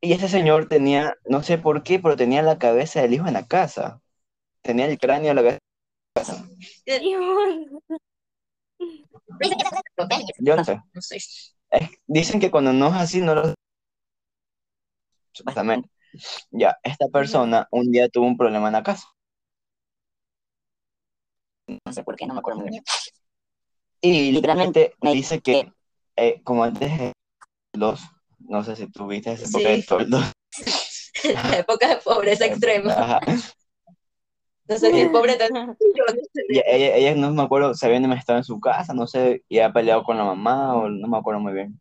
Y 0.00 0.12
ese 0.12 0.28
señor 0.28 0.68
tenía, 0.68 1.14
no 1.24 1.42
sé 1.42 1.58
por 1.58 1.82
qué, 1.82 1.98
pero 1.98 2.16
tenía 2.16 2.42
la 2.42 2.58
cabeza 2.58 3.00
del 3.00 3.14
hijo 3.14 3.26
en 3.26 3.34
la 3.34 3.46
casa. 3.46 4.00
Tenía 4.62 4.86
el 4.86 4.98
cráneo 4.98 5.34
de 5.34 5.42
la 5.42 5.58
cabeza. 6.14 6.44
Dios. 6.86 7.70
Yo 10.38 10.56
no 10.56 10.64
sé. 10.64 10.80
No 10.92 11.00
sé. 11.00 11.16
Es- 11.16 11.90
dicen 12.06 12.40
que 12.40 12.50
cuando 12.50 12.72
no 12.72 12.88
es 12.88 12.94
así, 12.94 13.20
no 13.20 13.34
lo... 13.34 13.54
Supuestamente. 15.32 15.88
Ya, 16.50 16.76
esta 16.82 17.06
persona 17.08 17.68
un 17.70 17.90
día 17.90 18.08
tuvo 18.08 18.26
un 18.26 18.36
problema 18.36 18.68
en 18.68 18.72
la 18.74 18.82
casa. 18.82 19.06
No 21.68 21.92
sé 21.92 22.02
por 22.04 22.16
qué, 22.16 22.26
no 22.26 22.34
me 22.34 22.40
acuerdo 22.40 22.60
muy 22.60 22.70
bien. 22.70 22.84
Y 24.00 24.32
literalmente 24.32 24.94
me 25.02 25.12
dice 25.12 25.40
que, 25.40 25.72
eh, 26.16 26.40
como 26.44 26.64
antes 26.64 26.96
de 26.98 27.12
los, 27.72 28.00
no 28.38 28.62
sé 28.62 28.76
si 28.76 28.86
tuviste 28.90 29.32
esa 29.32 29.46
época 29.48 29.68
de 29.70 29.76
Sí. 29.76 29.86
toldos. 29.86 30.32
La 31.50 31.58
época 31.58 31.88
de 31.88 31.96
pobreza 31.96 32.46
extrema. 32.46 32.92
Ajá. 32.92 33.20
No 34.68 34.78
sé 34.78 34.90
si 34.92 35.00
el 35.00 35.10
pobre 35.10 35.36
sé. 35.38 36.42
Y 36.48 36.58
ella, 36.58 36.96
ella 36.96 37.14
no 37.14 37.32
me 37.32 37.42
acuerdo, 37.42 37.74
se 37.74 37.86
habían 37.86 38.12
estado 38.12 38.38
en 38.38 38.44
su 38.44 38.60
casa, 38.60 38.94
no 38.94 39.06
sé, 39.06 39.44
y 39.48 39.58
había 39.58 39.72
peleado 39.72 40.02
con 40.04 40.18
la 40.18 40.24
mamá, 40.24 40.74
o 40.74 40.88
no 40.88 41.08
me 41.08 41.18
acuerdo 41.18 41.40
muy 41.40 41.52
bien. 41.52 41.80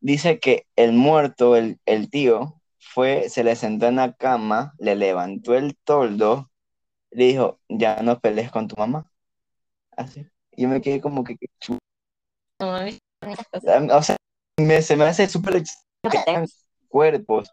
Dice 0.00 0.38
que 0.40 0.66
el 0.76 0.92
muerto, 0.92 1.56
el, 1.56 1.78
el 1.86 2.10
tío, 2.10 2.60
fue, 2.82 3.28
se 3.28 3.44
le 3.44 3.56
sentó 3.56 3.86
en 3.86 3.96
la 3.96 4.12
cama, 4.14 4.74
le 4.78 4.96
levantó 4.96 5.54
el 5.54 5.76
toldo, 5.84 6.50
le 7.10 7.26
dijo, 7.26 7.60
ya 7.68 8.02
no 8.02 8.20
pelees 8.20 8.50
con 8.50 8.68
tu 8.68 8.76
mamá. 8.76 9.06
Así. 9.96 10.26
Y 10.52 10.62
yo 10.62 10.68
me 10.68 10.80
quedé 10.80 11.00
como 11.00 11.24
que, 11.24 11.36
que 11.36 11.46
chu- 11.60 11.78
No, 12.60 12.72
mami, 12.72 12.98
esas 13.22 13.46
cosas. 13.48 13.82
o 13.92 14.02
sea, 14.02 14.16
me- 14.58 14.82
se 14.82 14.96
me 14.96 15.04
hace 15.04 15.28
súper 15.28 15.56
extraño 15.56 16.10
que 16.10 16.18
tengan 16.24 16.46
cuerpos, 16.88 17.50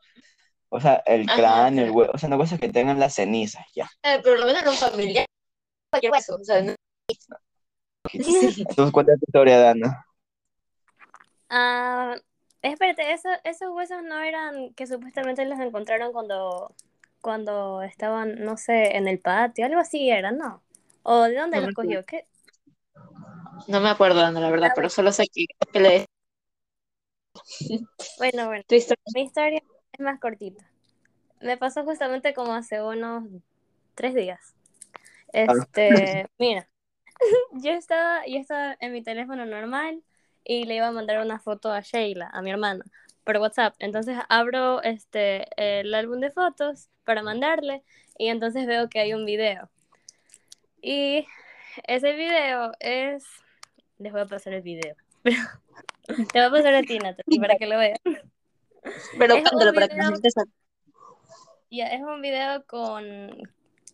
o 0.70 0.80
sea, 0.80 0.96
el 1.06 1.28
Ajá, 1.30 1.36
cráneo, 1.38 1.86
el 1.86 1.92
huevo, 1.92 2.12
o 2.14 2.18
sea, 2.18 2.30
no 2.30 2.38
cosas 2.38 2.60
que 2.60 2.70
tengan 2.70 3.00
las 3.00 3.16
cenizas, 3.16 3.66
ya. 3.76 3.90
Eh, 4.04 4.20
por 4.24 4.40
lo 4.40 4.46
menos 4.46 4.64
en 4.64 4.70
un 4.70 4.76
familiar. 4.76 5.26
Cualquier 5.92 6.12
hueso. 6.12 6.36
O 6.36 6.44
sea, 6.44 6.62
no-. 6.62 6.76
Entonces, 8.14 8.92
cuenta 8.92 9.14
tu 9.18 9.26
historia, 9.28 9.60
Dana. 9.60 10.06
Ah, 11.50 12.16
espérate, 12.62 13.12
eso- 13.14 13.30
esos 13.44 13.70
huesos 13.74 14.04
no 14.04 14.20
eran 14.22 14.74
que 14.76 14.88
supuestamente 14.88 15.46
los 15.46 15.60
encontraron 15.60 16.14
cuando, 16.14 16.76
cuando 17.22 17.82
estaban, 17.84 18.36
no 18.44 18.58
sé, 18.58 18.98
en 18.98 19.08
el 19.08 19.20
patio, 19.20 19.66
algo 19.66 19.80
así 19.80 20.10
era, 20.10 20.32
¿no? 20.32 20.64
¿O 21.04 21.24
de 21.24 21.36
dónde 21.36 21.60
No 21.60 21.62
los 21.62 21.72
cogió? 21.74 22.06
¿Qué? 22.06 22.26
No 23.68 23.80
me 23.82 23.90
acuerdo, 23.90 24.22
Ana, 24.22 24.40
la 24.40 24.50
verdad, 24.52 24.72
pero 24.76 24.90
solo 24.90 25.12
sé 25.12 25.28
que, 25.34 25.46
que 25.72 25.80
le 25.80 26.06
Bueno, 28.18 28.48
bueno, 28.48 28.64
tu 28.68 28.76
historia. 28.76 29.04
mi 29.14 29.22
historia 29.24 29.60
es 29.94 30.00
más 30.00 30.20
cortita. 30.20 30.70
Me 31.42 31.58
pasó 31.58 31.84
justamente 31.86 32.34
como 32.34 32.54
hace 32.54 32.82
unos 32.84 33.26
tres 33.96 34.14
días. 34.16 34.56
Este, 35.34 36.28
mira, 36.40 36.70
yo 37.54 37.72
estaba, 37.72 38.26
yo 38.28 38.40
estaba 38.40 38.78
en 38.82 38.94
mi 38.94 39.04
teléfono 39.04 39.46
normal 39.46 40.04
y 40.52 40.64
le 40.64 40.78
iba 40.78 40.88
a 40.88 40.92
mandar 40.92 41.20
una 41.24 41.38
foto 41.38 41.72
a 41.72 41.82
Sheila, 41.82 42.28
a 42.34 42.42
mi 42.42 42.50
hermana, 42.50 42.84
por 43.24 43.38
WhatsApp. 43.38 43.76
Entonces 43.78 44.18
abro 44.30 44.82
este 44.82 45.46
el 45.58 45.94
álbum 45.94 46.20
de 46.20 46.32
fotos 46.32 46.90
para 47.04 47.22
mandarle 47.22 47.84
y 48.18 48.30
entonces 48.30 48.66
veo 48.66 48.90
que 48.90 49.00
hay 49.00 49.14
un 49.14 49.28
video. 49.28 49.70
Y 50.82 51.28
ese 51.86 52.14
video 52.14 52.72
es, 52.80 53.26
les 54.00 54.12
voy 54.12 54.22
a 54.22 54.26
pasar 54.26 54.54
el 54.54 54.64
video. 54.64 54.96
Te 55.24 56.40
voy 56.40 56.42
a 56.42 56.50
pasar 56.50 56.74
a 56.74 56.82
ti, 56.82 56.98
Natalie, 56.98 57.40
para 57.40 57.56
que 57.56 57.68
lo 57.68 57.78
veas. 57.78 58.00
Pero 59.20 59.36
Es 59.36 59.44
para 59.44 59.88
que 59.88 59.96
la 59.96 60.10
video- 60.10 60.12
gente. 60.14 60.30
Ya, 61.70 61.86
es 61.90 62.02
un 62.02 62.24
video 62.24 62.66
con 62.66 63.04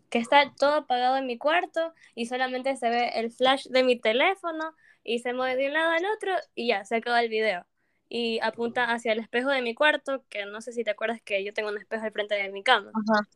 que 0.09 0.19
está 0.19 0.53
todo 0.57 0.75
apagado 0.75 1.17
en 1.17 1.25
mi 1.27 1.37
cuarto 1.37 1.93
y 2.15 2.27
solamente 2.27 2.77
se 2.77 2.89
ve 2.89 3.09
el 3.15 3.29
flash 3.29 3.65
de 3.67 3.83
mi 3.83 3.99
teléfono 3.99 4.73
y 5.05 5.19
se 5.19 5.33
mueve 5.33 5.55
de 5.61 5.67
un 5.67 5.73
lado 5.73 5.91
al 5.91 6.03
otro 6.17 6.33
y 6.55 6.67
ya, 6.67 6.83
se 6.83 6.95
acaba 6.97 7.21
el 7.21 7.29
video. 7.29 7.65
Y 8.09 8.39
apunta 8.41 8.85
hacia 8.91 9.13
el 9.13 9.19
espejo 9.19 9.49
de 9.49 9.61
mi 9.61 9.73
cuarto, 9.75 10.23
que 10.29 10.45
no 10.45 10.61
sé 10.61 10.73
si 10.73 10.83
te 10.83 10.91
acuerdas 10.91 11.21
que 11.21 11.43
yo 11.45 11.53
tengo 11.53 11.69
un 11.69 11.77
espejo 11.77 12.03
al 12.03 12.11
frente 12.11 12.35
de 12.35 12.49
mi 12.49 12.63
cama. 12.63 12.91
Ajá. 12.93 13.27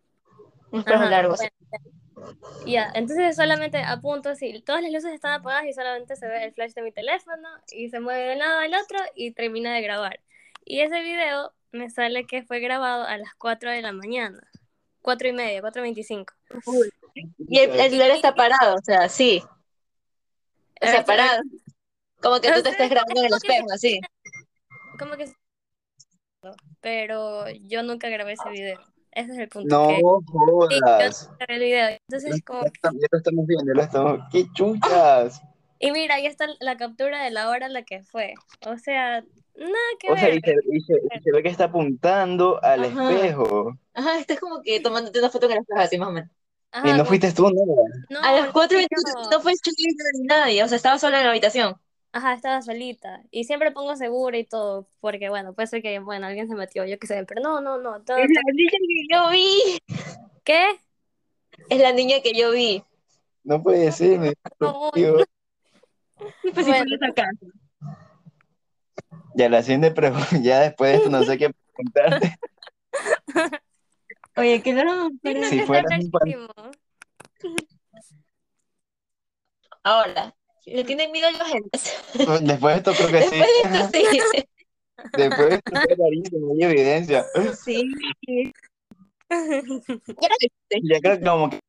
Un 0.72 0.80
espejo 0.80 0.98
Ajá, 1.04 1.10
largo. 1.10 1.36
bueno, 1.36 2.38
Ya, 2.66 2.92
entonces 2.96 3.36
solamente 3.36 3.78
apunto 3.78 4.30
así, 4.30 4.62
todas 4.66 4.82
las 4.82 4.92
luces 4.92 5.14
están 5.14 5.34
apagadas 5.34 5.66
y 5.68 5.74
solamente 5.74 6.16
se 6.16 6.28
ve 6.28 6.44
el 6.44 6.54
flash 6.54 6.74
de 6.74 6.82
mi 6.82 6.92
teléfono 6.92 7.48
y 7.72 7.90
se 7.90 8.00
mueve 8.00 8.24
de 8.24 8.34
un 8.34 8.40
lado 8.40 8.60
al 8.60 8.74
otro 8.74 9.00
y 9.16 9.32
termina 9.32 9.74
de 9.74 9.82
grabar. 9.82 10.20
Y 10.66 10.82
ese 10.82 11.02
video 11.02 11.54
me 11.72 11.90
sale 11.90 12.26
que 12.26 12.44
fue 12.44 12.60
grabado 12.60 13.04
a 13.06 13.18
las 13.18 13.34
4 13.36 13.72
de 13.72 13.82
la 13.82 13.92
mañana. 13.92 14.42
4 15.02 15.30
y 15.30 15.34
media, 15.34 15.62
4.25. 15.62 16.26
Y 17.38 17.60
el, 17.60 17.72
el 17.72 17.90
celular 17.90 18.12
está 18.12 18.36
parado, 18.36 18.76
o 18.76 18.82
sea, 18.82 19.08
sí. 19.08 19.44
O 20.82 20.86
sea, 20.86 20.92
Ahora, 20.94 21.06
parado. 21.06 21.42
Como 22.22 22.40
que 22.42 22.52
tú 22.52 22.64
te 22.64 22.70
estés 22.70 22.90
grabando 22.90 23.20
en 23.22 23.26
el 23.26 23.32
como 23.32 23.40
que- 23.42 23.48
espejo, 23.48 23.68
así. 23.74 24.02
Como 24.98 25.16
que... 25.18 25.32
Pero 26.82 27.50
yo 27.50 27.84
nunca 27.84 28.10
grabé 28.10 28.34
ese 28.34 28.50
video. 28.50 28.80
Ese 29.12 29.34
es 29.34 29.38
el 29.40 29.50
punto. 29.50 29.76
No 29.76 29.88
que 29.90 29.96
sí, 29.96 30.02
yo 30.02 30.20
jodas. 30.32 31.30
grabé 31.40 31.54
el 31.56 31.60
video. 31.60 31.90
Entonces, 32.08 32.44
como 32.46 32.64
Ya 32.64 33.08
lo 33.12 33.18
estamos 33.18 33.46
viendo, 33.48 33.66
ya 33.74 33.76
lo 33.78 33.82
estamos. 33.84 34.20
¡Qué 34.32 34.46
chuchas! 34.54 35.42
Y 35.80 35.92
mira, 35.92 36.16
ahí 36.16 36.26
está 36.26 36.48
la 36.60 36.78
captura 36.78 37.24
de 37.24 37.32
la 37.32 37.50
hora 37.50 37.66
en 37.66 37.74
la 37.74 37.84
que 37.84 38.04
fue. 38.04 38.34
O 38.68 38.78
sea, 38.78 39.22
nada 39.56 39.76
que 40.00 40.12
O 40.12 40.18
sea, 40.18 40.30
y 40.30 40.40
se, 40.42 40.52
y 40.72 40.82
se- 40.82 41.02
y 41.18 41.20
se 41.22 41.32
ve 41.32 41.44
que 41.44 41.50
está 41.50 41.66
apuntando 41.66 42.62
al 42.64 42.86
Ajá. 42.86 43.12
espejo. 43.14 43.78
Ajá, 43.94 44.20
estás 44.20 44.40
como 44.40 44.62
que 44.62 44.80
tomándote 44.80 45.20
una 45.20 45.30
foto 45.30 45.46
en 45.48 45.54
el 45.54 45.58
espejo, 45.60 45.80
así 45.80 45.98
más 45.98 46.10
o 46.10 46.12
menos. 46.12 46.30
Ajá, 46.72 46.90
Y 46.90 46.94
no 46.98 47.06
fuiste 47.06 47.32
tú, 47.32 47.50
¿no? 47.50 47.66
no, 48.10 48.20
A 48.22 48.32
las 48.34 48.46
no 48.48 48.54
4 48.54 48.78
fui 48.78 48.88
no, 48.92 49.32
yo. 49.32 49.42
fue 49.42 49.54
ni 49.54 50.26
nadie, 50.26 50.64
o 50.64 50.68
sea, 50.68 50.78
estaba 50.78 51.00
sola 51.00 51.18
en 51.20 51.24
la 51.26 51.32
habitación. 51.32 51.76
Ajá, 52.12 52.34
estaba 52.34 52.62
solita. 52.62 53.22
Y 53.32 53.44
siempre 53.44 53.72
pongo 53.72 53.96
segura 53.96 54.38
y 54.38 54.44
todo, 54.44 54.88
porque 55.00 55.30
bueno, 55.30 55.54
puede 55.54 55.68
ser 55.68 55.82
que, 55.82 56.00
bueno, 56.00 56.28
alguien 56.28 56.48
se 56.48 56.56
metió, 56.56 56.86
yo 56.86 56.98
qué 57.00 57.08
sé, 57.08 57.24
pero 57.26 57.42
no, 57.42 57.62
no, 57.62 57.78
no. 57.78 58.02
todo- 58.02 58.18
Es 58.18 58.30
la 58.30 58.42
niña 58.52 58.72
que 58.72 59.14
yo 59.16 59.30
vi. 59.30 59.80
¿Qué? 60.44 60.66
Es 61.70 61.80
la 61.80 61.92
niña 61.92 62.18
que 62.24 62.34
yo 62.34 62.52
vi. 62.52 62.84
No 63.44 63.62
puede 63.62 63.92
ser, 63.92 64.20
me 64.20 64.34
No, 64.60 64.92
pues 64.94 66.66
Bueno. 66.66 66.86
casa. 67.16 67.46
Ya 69.36 69.50
la 69.50 69.62
siguiente 69.62 69.92
pregunta, 69.92 70.28
ya 70.42 70.60
después 70.62 70.92
de 70.92 70.98
esto 70.98 71.10
no 71.10 71.24
sé 71.24 71.38
qué 71.38 71.52
preguntarte. 71.76 72.38
Oye, 74.40 74.62
que 74.62 74.74
no. 74.74 75.10
sí, 75.10 75.34
no, 75.34 75.48
Si 75.48 75.60
fueras. 75.62 75.92
Ahora, 79.84 80.36
¿le 80.66 80.84
tienen 80.84 81.12
miedo 81.12 81.28
a 81.28 81.32
los 81.32 81.42
agentes? 81.42 81.98
Después 82.42 82.74
de 82.74 82.78
esto 82.78 82.92
creo 82.94 83.10
que 83.10 83.22
sí. 83.24 83.40
Después 83.40 83.92
de 83.92 84.02
esto, 84.02 84.24
sí. 84.34 84.44
Después 85.14 85.50
de 85.50 85.56
esto 85.56 85.72
fue 85.72 85.96
rarísimo, 85.98 86.54
hay 86.54 86.64
evidencia. 86.64 87.26
Sí. 87.64 87.92
Ya 90.84 91.00
creo 91.02 91.20
que 91.20 91.26
como 91.26 91.50
que 91.50 91.60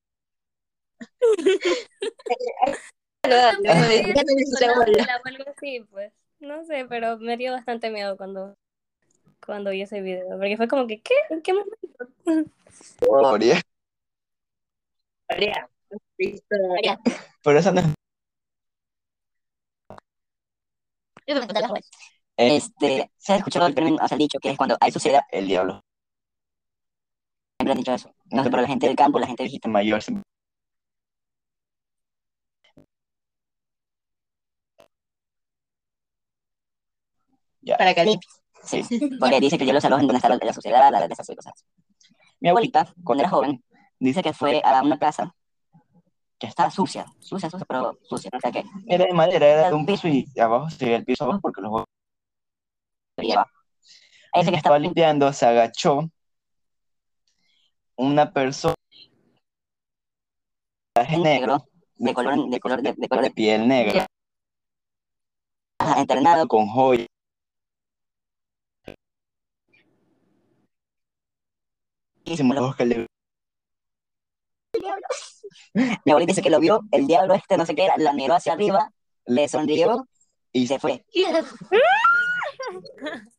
sí, 5.60 5.86
pues. 5.90 6.12
No 6.40 6.64
sé, 6.64 6.86
pero 6.88 7.18
me 7.18 7.36
dio 7.36 7.52
bastante 7.52 7.90
miedo 7.90 8.16
cuando, 8.16 8.56
cuando 9.44 9.70
vi 9.70 9.82
ese 9.82 10.00
video. 10.00 10.26
Porque 10.30 10.56
fue 10.56 10.68
como 10.68 10.86
que, 10.86 11.00
¿qué? 11.00 11.14
¿En 11.28 11.42
qué 11.42 11.52
momento? 11.52 11.76
Historia. 12.90 13.60
Historia. 15.28 15.68
Historia. 16.18 17.00
Pero 17.42 17.58
esa 17.58 17.72
no 17.72 17.80
es. 17.80 17.86
Yo 21.26 21.34
la 21.34 21.68
voy. 21.68 21.80
Este, 22.36 23.10
¿se 23.18 23.32
ha 23.32 23.36
escuchado 23.36 23.66
el 23.66 23.74
término, 23.74 23.98
o 24.02 24.08
sea, 24.08 24.16
dicho 24.18 24.38
que 24.40 24.50
es 24.50 24.56
cuando 24.56 24.76
hay 24.80 24.90
suciedad? 24.90 25.22
El 25.30 25.46
diablo. 25.46 25.82
Siempre 27.58 27.72
han 27.72 27.78
dicho 27.78 27.94
eso. 27.94 28.14
No 28.32 28.42
sé, 28.42 28.50
pero 28.50 28.62
la 28.62 28.68
gente 28.68 28.86
del 28.86 28.96
campo, 28.96 29.18
la 29.18 29.26
gente 29.26 29.42
viejita. 29.44 29.68
Mayor. 29.68 30.02
siempre- 30.02 30.24
Para 37.78 37.94
que 37.94 38.18
Sí, 38.64 38.82
porque 39.18 39.40
dice 39.40 39.56
que 39.58 39.64
yo 39.66 39.72
los 39.72 39.84
alojo 39.84 40.02
en 40.02 40.06
donde 40.08 40.18
está 40.18 40.28
la, 40.28 40.38
la 40.42 40.52
suciedad, 40.52 40.90
la, 40.90 41.04
esas 41.06 41.26
cosas. 41.26 41.64
Mi 42.40 42.48
abuelita, 42.48 42.92
cuando 43.04 43.22
era 43.22 43.30
joven, 43.30 43.62
dice 43.98 44.22
que 44.22 44.32
fue 44.32 44.62
a 44.64 44.82
una 44.82 44.98
casa 44.98 45.34
que 46.38 46.46
estaba 46.46 46.70
sucia, 46.70 47.04
sucia, 47.18 47.50
sucia, 47.50 47.66
pero 47.68 47.98
sucia. 48.02 48.30
O 48.32 48.40
sea 48.40 48.50
que 48.50 48.64
Era 48.86 49.04
de 49.04 49.12
madera, 49.12 49.46
era 49.46 49.68
de 49.68 49.74
un 49.74 49.84
piso 49.84 50.08
y 50.08 50.26
abajo 50.40 50.70
se 50.70 50.86
veía 50.86 50.96
el 50.96 51.04
piso 51.04 51.24
abajo 51.24 51.40
porque 51.42 51.60
los 51.60 51.70
huevos 51.70 51.86
dice 54.34 54.50
que 54.50 54.56
estaba 54.56 54.78
limpiando, 54.78 55.32
se 55.32 55.46
agachó 55.46 56.08
una 57.96 58.32
persona 58.32 58.74
de 60.94 61.18
negro, 61.18 61.64
de 61.96 62.14
color, 62.14 62.48
de 62.48 62.60
color, 62.60 62.82
de, 62.82 62.94
de 62.96 63.08
color 63.08 63.24
de 63.24 63.30
piel 63.30 63.68
negra, 63.68 64.06
entrenado. 65.96 66.48
con 66.48 66.66
joyas. 66.68 67.06
Simuló. 72.36 72.62
ojos 72.64 72.76
que 72.76 72.84
le- 72.86 73.06
Mi 76.04 76.12
abuelita 76.12 76.30
dice 76.30 76.42
que 76.42 76.50
lo 76.50 76.60
vio, 76.60 76.80
el 76.92 77.06
diablo 77.06 77.34
este, 77.34 77.56
no 77.56 77.66
sé 77.66 77.74
qué 77.74 77.84
era, 77.84 77.96
la 77.96 78.12
miró 78.12 78.34
hacia 78.34 78.52
arriba, 78.52 78.90
le 79.26 79.48
sonrió 79.48 80.06
y 80.52 80.66
se 80.66 80.78
fue. 80.78 81.04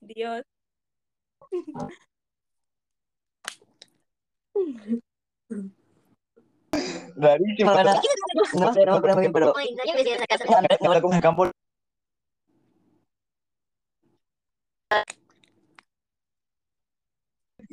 Dios. 0.01 0.43
Rarísimo. 7.15 7.71
No, 7.71 7.83
no, 7.83 7.93
no, 7.93 8.01
no 8.65 8.73
sé, 8.73 8.85
no 8.85 8.91
me 8.93 8.97
acuerdo 8.97 9.15
muy 9.15 9.21
bien, 9.21 9.33
pero 9.33 9.53
Oye, 9.53 9.75
no, 9.75 9.83
yo 9.85 9.93
me 9.93 10.01
esa 10.01 10.25
casa. 10.25 10.45
no, 10.45 10.61
no, 10.61 10.67
no, 10.79 10.87
Ahora 10.87 11.01
con 11.01 11.13
el 11.13 11.21
campo 11.21 11.51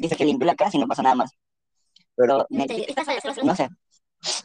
dice 0.09 0.17
que 0.17 0.25
limpió 0.25 0.47
la 0.47 0.55
casa 0.57 0.77
y 0.77 0.81
no 0.81 0.87
pasó 0.87 1.03
nada 1.03 1.15
más. 1.15 1.31
Pero, 2.17 2.47
me- 2.51 2.67
no 3.45 3.55
sé, 3.55 3.69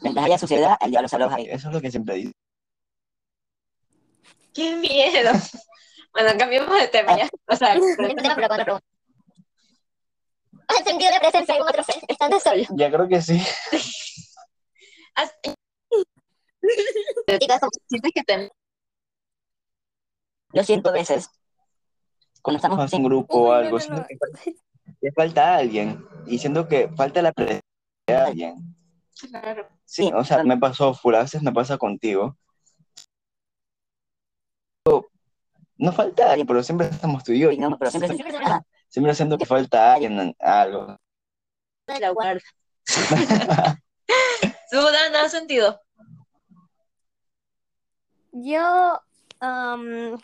mientras 0.02 0.26
haya 0.26 0.38
suciedad, 0.38 0.76
el 0.80 0.90
diablo 0.90 1.08
se 1.08 1.16
aloja 1.16 1.36
ahí. 1.36 1.46
Eso 1.50 1.68
es 1.68 1.74
lo 1.74 1.80
que 1.80 1.90
siempre 1.90 2.14
dice. 2.16 2.32
¡Qué 4.52 4.76
miedo! 4.76 5.32
Bueno, 6.12 6.30
cambiemos 6.38 6.78
de 6.78 6.88
tema 6.88 7.16
ya. 7.18 7.28
O 7.48 7.56
sea, 7.56 7.74
pregunta. 7.96 8.80
¿Has 10.68 10.84
sentido 10.84 11.10
la 11.10 11.20
presencia 11.20 11.54
de 11.54 11.58
algún 11.58 11.68
otro 11.68 11.82
ser 11.82 11.96
estando 12.06 12.40
solo? 12.40 12.62
Ya 12.70 12.90
creo 12.90 13.08
que 13.08 13.20
sí. 13.20 13.42
sientes 17.88 18.12
que 18.14 18.22
te 18.22 18.50
Yo 20.52 20.62
siento 20.64 20.90
a 20.90 20.92
veces, 20.92 21.28
cuando 22.42 22.58
estamos 22.58 22.92
un 22.92 23.02
grupo 23.04 23.38
o 23.38 23.52
algo, 23.52 23.72
no, 23.72 23.80
siento 23.80 24.00
no. 24.02 24.06
que 24.06 24.16
que 25.00 25.12
falta 25.12 25.56
alguien. 25.56 26.04
Y 26.26 26.38
siento 26.38 26.68
que 26.68 26.88
falta 26.96 27.22
la 27.22 27.32
presencia 27.32 27.62
de 28.06 28.14
alguien. 28.16 28.76
Claro. 29.30 29.68
Sí, 29.84 30.10
o 30.14 30.24
sea, 30.24 30.42
me 30.42 30.58
pasó 30.58 30.94
full, 30.94 31.14
a 31.14 31.22
veces 31.22 31.42
me 31.42 31.52
pasa 31.52 31.78
contigo. 31.78 32.36
No 35.76 35.92
falta 35.92 36.30
alguien, 36.30 36.46
pero 36.46 36.62
siempre 36.62 36.86
estamos 36.88 37.24
tú 37.24 37.32
y 37.32 37.40
yo. 37.40 37.50
y 37.50 37.58
no, 37.58 37.76
pero 37.78 37.90
siempre, 37.90 38.14
Siempre 38.14 38.38
Siempre 38.88 39.14
siento 39.14 39.36
que 39.36 39.46
falta 39.46 39.94
alguien 39.94 40.18
en 40.20 40.36
algo. 40.38 40.96
la 41.86 42.10
guarda. 42.10 42.40
¿Tú, 44.70 44.76
Dan, 44.76 45.16
has 45.16 45.32
sentido? 45.32 45.80
Yo, 48.32 49.00
am, 49.40 50.18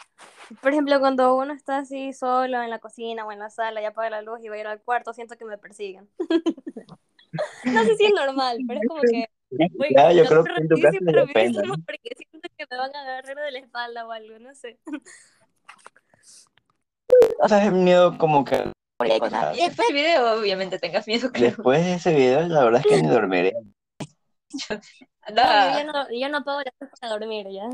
por 0.61 0.73
ejemplo, 0.73 0.99
cuando 1.01 1.35
uno 1.37 1.53
está 1.53 1.79
así 1.79 2.13
solo 2.13 2.63
en 2.63 2.71
la 2.71 2.79
cocina 2.79 3.25
o 3.25 3.33
en 3.33 3.39
la 3.39 3.51
sala 3.51 3.81
y 3.81 3.85
apaga 3.85 4.11
la 4.11 4.23
luz 4.23 4.41
y 4.43 4.49
va 4.49 4.57
a 4.57 4.59
ir 4.59 4.67
al 4.67 4.83
cuarto, 4.83 5.13
siento 5.13 5.37
que 5.37 5.45
me 5.45 5.59
persiguen. 5.59 6.09
no 7.65 7.85
sé 7.85 7.97
si 7.97 8.07
es 8.07 8.13
normal, 8.15 8.59
pero 8.67 8.81
es 8.81 8.89
como 8.89 9.01
que 9.03 9.27
voy 9.51 9.89
Ya, 9.95 10.13
yo 10.13 10.25
creo 10.25 10.45
que 10.45 10.53
en 10.53 10.69
tu 10.69 10.77
caso 10.77 10.99
rapidísimo, 11.01 11.27
depende. 11.27 11.59
rapidísimo, 11.59 11.75
porque 11.87 12.11
siento 12.17 12.49
que 12.57 12.67
me 12.71 12.77
van 12.77 12.97
a 12.97 13.01
agarrar 13.01 13.37
de 13.37 13.51
la 13.51 13.59
espalda 13.59 14.07
o 14.07 14.13
algo, 14.13 14.39
no 14.39 14.55
sé. 14.55 14.79
O 17.43 17.49
sea, 17.49 17.65
es 17.65 17.73
miedo 17.73 18.17
como 18.19 18.45
que. 18.45 18.73
Y 19.03 19.09
después 19.09 19.89
del 19.89 19.95
video, 19.95 20.39
obviamente, 20.39 20.79
tengas 20.79 21.07
miedo, 21.07 21.31
creo. 21.33 21.49
después 21.49 21.83
de 21.83 21.95
ese 21.95 22.15
video, 22.15 22.47
la 22.49 22.65
verdad 22.65 22.83
es 22.85 22.87
que 22.87 23.03
ni 23.03 23.09
dormiré. 23.09 23.53
No, 25.29 25.37
yo, 25.37 25.43
ya 25.43 25.85
no, 25.85 26.07
yo 26.11 26.29
no 26.29 26.39
apago 26.39 26.61
la 26.61 26.73
luz 26.81 26.91
para 26.99 27.13
dormir 27.13 27.47
ya. 27.51 27.69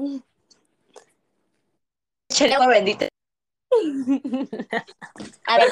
Échale 2.29 2.55
agua 2.55 2.69
bendita. 2.69 3.09
A 5.47 5.59
ver, 5.59 5.69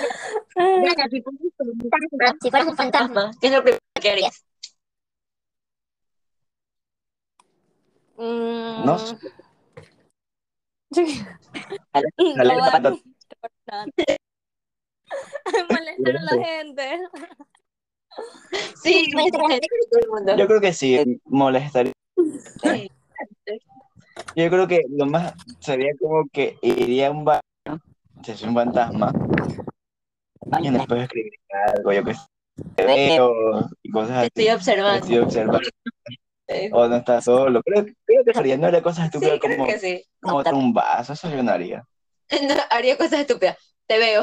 si 1.11 1.23
fueras 1.23 1.41
un 1.41 1.91
fantasma, 1.91 2.37
si 2.41 2.51
fueras 2.51 2.69
un 2.69 2.77
fantasma, 2.77 3.31
¿qué 3.41 3.47
es 3.47 3.53
lo 3.53 3.63
primero 3.63 3.81
que 4.01 4.11
harías? 4.11 4.45
Mm, 8.17 8.85
No 8.85 8.99
sé. 8.99 9.17
Dale, 11.93 12.55
va, 12.57 12.71
pato. 12.71 13.01
molestar 15.71 16.17
a 16.17 16.23
la 16.23 16.45
gente. 16.45 17.01
Sí, 18.83 19.11
Molestar 19.15 19.41
a 19.41 19.49
la 19.49 19.51
gente. 19.51 20.37
Yo 20.39 20.47
creo 20.47 20.61
que 20.61 20.73
sí, 20.73 21.21
molestaría. 21.25 21.93
Sí. 22.63 22.91
Yo 24.37 24.51
creo 24.51 24.67
que 24.67 24.83
lo 24.91 25.07
más 25.07 25.35
sería 25.61 25.93
como 25.99 26.29
que 26.33 26.59
iría 26.63 27.09
a 27.09 27.11
un 27.11 27.25
bar, 27.25 27.41
si 28.23 28.33
es 28.33 28.43
un 28.43 28.55
fantasma, 28.55 29.13
años 30.51 30.75
después 30.75 30.99
de 30.99 31.05
escribir 31.05 31.33
algo, 31.77 31.93
yo 31.93 32.05
que 32.05 32.15
sé, 32.15 32.27
veo 32.77 33.69
y 33.83 33.91
cosas 33.91 34.25
estoy 34.25 34.49
así. 34.49 34.57
observando. 34.57 34.99
Estoy 35.01 35.19
observando. 35.19 35.69
Sí, 36.47 36.69
O 36.73 36.87
no 36.89 36.97
estás 36.97 37.25
solo. 37.25 37.63
Creo, 37.63 37.87
creo 38.05 38.25
que 38.25 38.39
haría, 38.39 38.57
no 38.59 38.67
haría 38.67 38.83
cosas 38.83 39.07
estúpidas 39.07 39.41
como, 39.41 39.67
sí. 39.79 40.05
como 40.21 40.35
botar 40.35 40.55
un 40.55 40.75
vaso, 40.75 41.15
eso 41.15 41.31
yo 41.31 41.43
no 41.43 41.53
haría. 41.53 41.87
No, 42.49 42.55
haría 42.71 42.97
cosas 42.97 43.21
estúpidas. 43.21 43.57
Te 43.87 43.99
veo. 43.99 44.23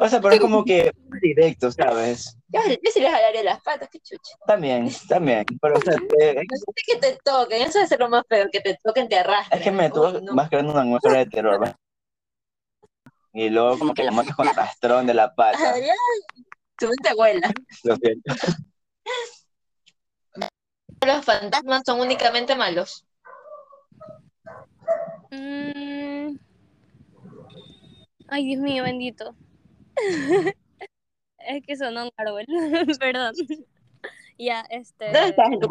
O 0.00 0.08
sea, 0.08 0.20
pero 0.20 0.34
es 0.34 0.40
como 0.40 0.64
que 0.64 0.92
directo, 1.22 1.70
¿sabes? 1.70 2.36
Yo, 2.48 2.60
yo 2.68 2.90
sí 2.92 3.00
les 3.00 3.10
jalaría 3.12 3.42
las 3.44 3.60
patas, 3.62 3.88
qué 3.90 4.00
chucha. 4.00 4.36
También, 4.46 4.90
también. 5.08 5.44
Pero, 5.60 5.78
o 5.78 5.80
sea, 5.80 5.94
te- 5.94 6.34
No 6.34 6.56
sé 6.56 6.82
que 6.86 6.96
te 6.96 7.18
toquen, 7.24 7.62
eso 7.62 7.78
debe 7.78 7.88
ser 7.88 8.00
lo 8.00 8.08
más 8.08 8.24
feo, 8.28 8.46
que 8.50 8.60
te 8.60 8.76
toquen, 8.82 9.08
te 9.08 9.18
arrastren. 9.18 9.58
es 9.60 9.64
que 9.64 9.70
me 9.70 9.90
tuvo 9.90 10.20
no. 10.20 10.32
más 10.34 10.48
creando 10.48 10.72
una 10.72 10.82
atmósfera 10.82 11.18
de 11.18 11.26
terror. 11.26 11.62
¿va? 11.62 11.76
Y 13.32 13.50
luego 13.50 13.78
como 13.78 13.94
que 13.94 14.02
la 14.02 14.10
muerte 14.12 14.32
con 14.34 14.48
el 14.48 14.54
rastrón 14.54 15.06
de 15.06 15.14
la 15.14 15.32
pata. 15.34 15.70
Adrián, 15.70 15.96
tu 16.78 16.88
mente 16.88 17.08
abuela. 17.10 17.52
Lo 17.84 17.96
siento. 17.96 18.34
Los 21.06 21.24
fantasmas 21.24 21.82
son 21.86 22.00
únicamente 22.00 22.56
malos. 22.56 23.06
Mm. 25.30 26.36
Ay, 28.28 28.44
Dios 28.46 28.60
mío, 28.60 28.82
bendito. 28.82 29.34
es 31.38 31.62
que 31.66 31.76
sonó 31.76 32.04
un 32.04 32.10
árbol. 32.16 32.44
Perdón. 33.00 33.34
Ya, 34.38 34.60
este. 34.70 35.12
¿Dónde 35.12 35.28
estás 35.30 35.52
en 35.52 35.60
tu 35.60 35.68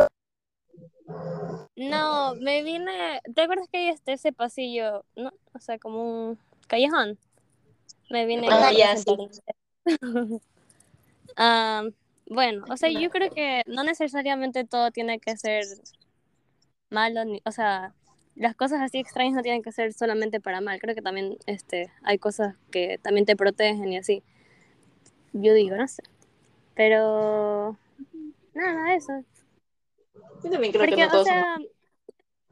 No, 1.75 2.35
me 2.35 2.63
vine. 2.63 3.21
¿Te 3.33 3.41
acuerdas 3.41 3.67
que 3.71 3.77
hay 3.77 3.87
este 3.89 4.13
ese 4.13 4.31
pasillo? 4.31 5.05
No, 5.15 5.31
o 5.53 5.59
sea, 5.59 5.77
como 5.77 6.29
un 6.29 6.39
callejón. 6.67 7.17
Me 8.09 8.25
vine 8.25 8.47
Ah, 8.51 8.71
ya, 8.71 8.95
sentar. 8.95 9.29
Ah, 11.37 11.83
bueno, 12.27 12.63
o 12.69 12.77
sea, 12.77 12.89
yo 12.89 13.09
creo 13.09 13.29
que 13.29 13.63
no 13.67 13.83
necesariamente 13.83 14.63
todo 14.63 14.91
tiene 14.91 15.19
que 15.19 15.35
ser 15.35 15.65
malo, 16.89 17.25
ni, 17.25 17.41
o 17.45 17.51
sea, 17.51 17.93
las 18.35 18.55
cosas 18.55 18.81
así 18.81 18.99
extrañas 18.99 19.33
no 19.33 19.41
tienen 19.41 19.63
que 19.63 19.71
ser 19.71 19.93
solamente 19.93 20.39
para 20.39 20.61
mal. 20.61 20.79
Creo 20.79 20.93
que 20.93 21.01
también 21.01 21.37
este, 21.45 21.91
hay 22.03 22.17
cosas 22.17 22.55
que 22.71 22.99
también 23.01 23.25
te 23.25 23.35
protegen 23.35 23.91
y 23.91 23.97
así. 23.97 24.23
Yo 25.33 25.53
digo, 25.53 25.75
no 25.75 25.87
sé. 25.87 26.03
Pero 26.75 27.77
nada, 28.53 28.93
eso. 28.93 29.23
Yo 30.43 30.51
también 30.51 30.73
creo 30.73 30.85
que 30.85 30.89
Porque, 30.91 31.01
no 31.01 31.07
o 31.07 31.11
todos 31.11 31.27
son 31.27 31.35
sea, 31.35 31.57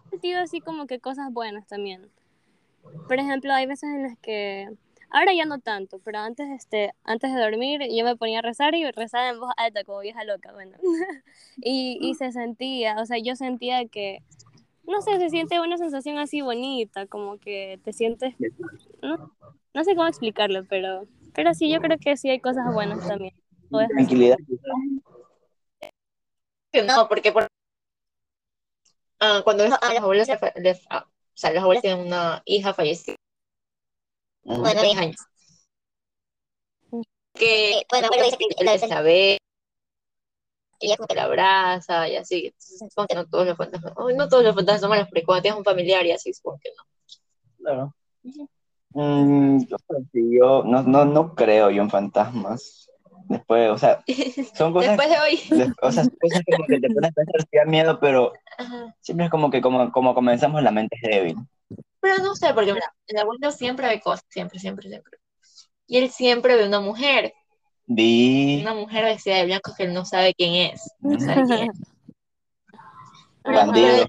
he 0.06 0.10
sentido 0.10 0.39
así 0.39 0.62
como 0.62 0.88
que 0.88 1.00
cosas 1.00 1.32
buenas 1.32 1.67
también. 1.67 2.10
Por 3.08 3.19
ejemplo, 3.19 3.54
hay 3.54 3.65
veces 3.65 3.89
en 3.89 4.04
las 4.04 4.17
que, 4.19 4.69
ahora 5.10 5.34
ya 5.34 5.46
no 5.46 5.60
tanto, 5.60 6.00
pero 6.00 6.19
antes, 6.19 6.50
este, 6.50 6.93
antes 7.04 7.34
de 7.34 7.41
dormir 7.41 7.82
yo 7.89 8.04
me 8.04 8.15
ponía 8.15 8.39
a 8.39 8.41
rezar 8.41 8.76
y 8.76 8.89
rezaba 8.91 9.30
en 9.30 9.39
voz 9.39 9.52
alta 9.58 9.84
como 9.84 10.00
vieja 10.00 10.24
loca, 10.24 10.52
bueno. 10.54 10.78
y, 11.58 11.98
y 12.02 12.15
se 12.15 12.32
sentía, 12.32 12.98
o 13.00 13.06
sea, 13.06 13.17
yo 13.19 13.36
sentía 13.36 13.86
que, 13.88 14.19
no 14.84 15.02
sé, 15.02 15.17
se 15.19 15.30
siente 15.30 15.60
una 15.60 15.78
sensación 15.78 16.17
así 16.17 16.41
bonita, 16.41 17.08
como 17.08 17.39
que 17.39 17.80
te 17.84 17.93
sientes, 17.93 18.36
no, 19.02 19.36
no 19.74 19.84
sé 19.84 19.96
cómo 19.96 20.08
explicarlo, 20.08 20.65
pero, 20.65 21.08
pero 21.34 21.54
sí, 21.54 21.69
yo 21.72 21.80
creo 21.80 21.98
que 21.98 22.17
sí 22.17 22.30
hay 22.30 22.39
cosas 22.39 22.74
buenas 22.74 23.08
también. 23.08 23.34
Tranquilidad. 23.89 24.38
no, 26.86 27.08
porque 27.08 27.32
por... 27.32 27.48
ah, 29.19 29.41
cuando 29.43 29.65
los, 29.67 29.74
Ah, 29.82 29.93
los 29.93 30.04
abuelos, 30.04 30.28
se 30.28 30.38
fa- 30.38 30.54
le- 30.56 30.80
ah, 30.89 31.06
o 31.08 31.12
sea, 31.38 31.52
los 31.54 31.63
abuelos 31.63 31.82
tienen 31.82 32.06
una 32.06 32.41
hija 32.46 32.74
fallecida, 32.74 33.15
Ujú. 34.43 34.62
Bueno, 34.62 34.82
de 34.82 34.88
10 34.88 35.00
años. 35.00 35.15
Que 37.34 37.72
Eh, 37.80 37.86
bueno, 37.89 38.10
pero 38.12 38.26
dice 38.26 38.38
que 38.38 38.63
la 38.63 38.78
la 38.78 39.02
es 40.91 40.98
como 40.98 41.08
que 41.08 41.15
la 41.15 41.24
abraza 41.24 42.08
y 42.10 42.15
así. 42.15 42.48
Entonces, 42.48 42.80
supongo 42.89 43.08
que 43.08 43.15
no 43.15 43.26
todos 43.28 43.48
los 43.48 43.58
fantasmas, 43.58 43.93
ay, 43.98 44.15
no 44.15 44.28
todos 44.28 44.43
los 44.43 44.56
fantasmas 44.56 44.82
son 44.82 44.89
malos, 44.89 45.08
porque 45.08 45.24
cuando 45.24 45.41
tienes 45.41 45.58
un 45.58 45.63
familiar 45.65 46.06
y 46.06 46.12
así, 46.12 46.34
supongo 46.34 46.60
que 46.62 46.69
no. 46.78 46.84
Claro. 47.58 47.96
Mm, 48.93 49.65
yo, 49.67 49.78
sí, 50.12 50.38
yo 50.39 50.63
no, 50.63 50.84
no, 50.84 51.06
no 51.06 51.36
creo 51.36 51.69
yo 51.72 51.82
en 51.82 51.89
fantasmas. 51.89 52.89
Después, 53.28 53.72
o 53.72 53.78
sea, 53.78 54.04
son 54.56 54.74
cosas, 54.74 54.98
Después 54.98 55.10
de 55.10 55.19
hoy. 55.19 55.39
de- 55.58 55.74
o 55.82 55.91
sea, 55.91 56.04
son 56.04 56.17
cosas 56.19 56.41
como 56.46 56.67
que 56.67 56.80
te 56.80 56.89
pones 56.89 57.12
a 57.12 57.13
pensar 57.13 57.41
si 57.50 57.58
da 57.58 57.65
miedo, 57.65 58.00
pero 58.00 58.34
Ajá. 58.58 58.96
siempre 59.02 59.26
es 59.26 59.32
como 59.32 59.50
que 59.50 59.62
como, 59.62 59.91
como 59.91 60.13
comenzamos, 60.13 60.62
la 60.62 60.72
mente 60.72 60.96
es 61.02 61.10
débil. 61.10 61.38
Pero 62.02 62.17
no 62.17 62.36
sé, 62.36 62.54
porque 62.54 62.74
mira, 62.74 62.93
el 63.08 63.17
abuelo 63.17 63.52
siempre 63.52 63.88
ve 63.88 64.02
cosas, 64.02 64.26
siempre, 64.30 64.60
siempre, 64.60 64.89
siempre. 64.89 65.17
Y 65.88 65.98
él 65.98 66.10
siempre 66.10 66.56
ve 66.56 66.67
una 66.67 66.80
mujer, 66.82 67.34
Una 68.62 68.74
mujer 68.74 69.04
vestida 69.06 69.36
de 69.38 69.46
blanco 69.46 69.74
que 69.78 69.84
él 69.84 69.93
no 69.93 70.06
sabe 70.06 70.34
quién 70.34 70.54
es. 70.72 70.91
No 71.02 71.19
sabe 71.19 71.43
quién 71.46 71.69
es. 71.72 71.80
Bandido. 73.46 74.08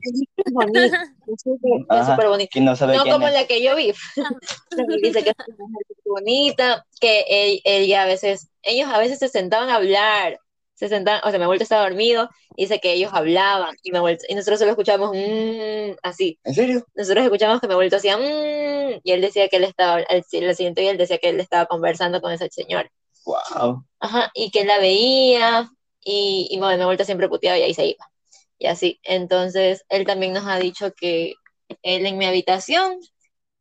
es 1.27 1.43
súper- 1.43 2.29
bonito. 2.29 2.51
¿Quién 2.53 2.65
no 2.67 2.77
sabe 2.77 2.97
No 2.97 3.03
quién 3.03 3.15
como 3.15 3.27
es? 3.29 3.35
la 3.35 3.47
que 3.47 3.63
yo 3.63 3.75
vi. 3.75 3.93
Dice 5.03 5.25
que 5.25 5.31
es 5.31 5.37
una 5.49 5.67
mujer 5.67 5.97
bonita, 6.05 6.87
que 7.01 7.25
él- 7.29 7.61
ella 7.65 8.03
a 8.05 8.07
veces, 8.07 8.49
ellos 8.63 8.89
a 8.93 8.99
veces 8.99 9.19
se 9.19 9.29
sentaban 9.29 9.71
a 9.71 9.77
hablar, 9.77 10.39
se 10.75 10.89
sentaban, 10.89 11.21
o 11.25 11.31
sea, 11.31 11.39
mi 11.39 11.45
abuelo 11.45 11.63
estaba 11.63 11.83
dormido, 11.83 12.29
y 12.57 12.63
dice 12.65 12.79
que 12.79 12.93
ellos 12.93 13.11
hablaban, 13.13 13.75
y, 13.83 13.91
mi 13.91 13.99
abuelo- 13.99 14.19
y 14.29 14.35
nosotros 14.37 14.61
solo 14.61 14.71
escuchábamos 14.71 15.17
"Mm", 15.17 15.97
así. 16.03 16.39
¿En 16.45 16.55
serio? 16.55 16.87
Nosotros 16.95 17.25
escuchamos 17.25 17.61
que 17.61 17.67
mi 17.67 17.73
abuelito 17.73 17.97
hacía 17.97 18.17
"Mm", 18.17 19.01
y 19.03 19.11
él 19.13 19.21
decía 19.21 19.49
que 19.49 19.57
él 19.57 19.65
estaba, 19.65 19.95
al, 19.95 20.07
al 20.09 20.25
siguiente 20.55 20.81
día 20.81 20.93
él 20.93 20.99
decía 20.99 21.19
que 21.19 21.31
él 21.31 21.41
estaba 21.41 21.67
conversando 21.67 22.21
con 22.21 22.31
esa 22.33 22.47
señora. 22.49 22.89
Wow. 23.25 23.85
Ajá, 24.01 24.31
y 24.35 24.51
que 24.51 24.65
la 24.65 24.79
veía, 24.79 25.71
y, 26.01 26.49
y 26.51 26.59
bueno, 26.59 26.83
abuelito 26.83 27.05
siempre 27.05 27.29
puteaba 27.29 27.59
y 27.59 27.63
ahí 27.63 27.75
se 27.75 27.87
iba. 27.87 28.11
Y 28.59 28.67
así. 28.67 29.01
Entonces, 29.03 29.85
él 29.89 30.07
también 30.07 30.33
nos 30.33 30.47
ha 30.47 30.59
dicho 30.59 30.93
que 30.93 31.35
él 31.83 32.07
en 32.07 32.19
mi 32.19 32.27
habitación 32.27 32.99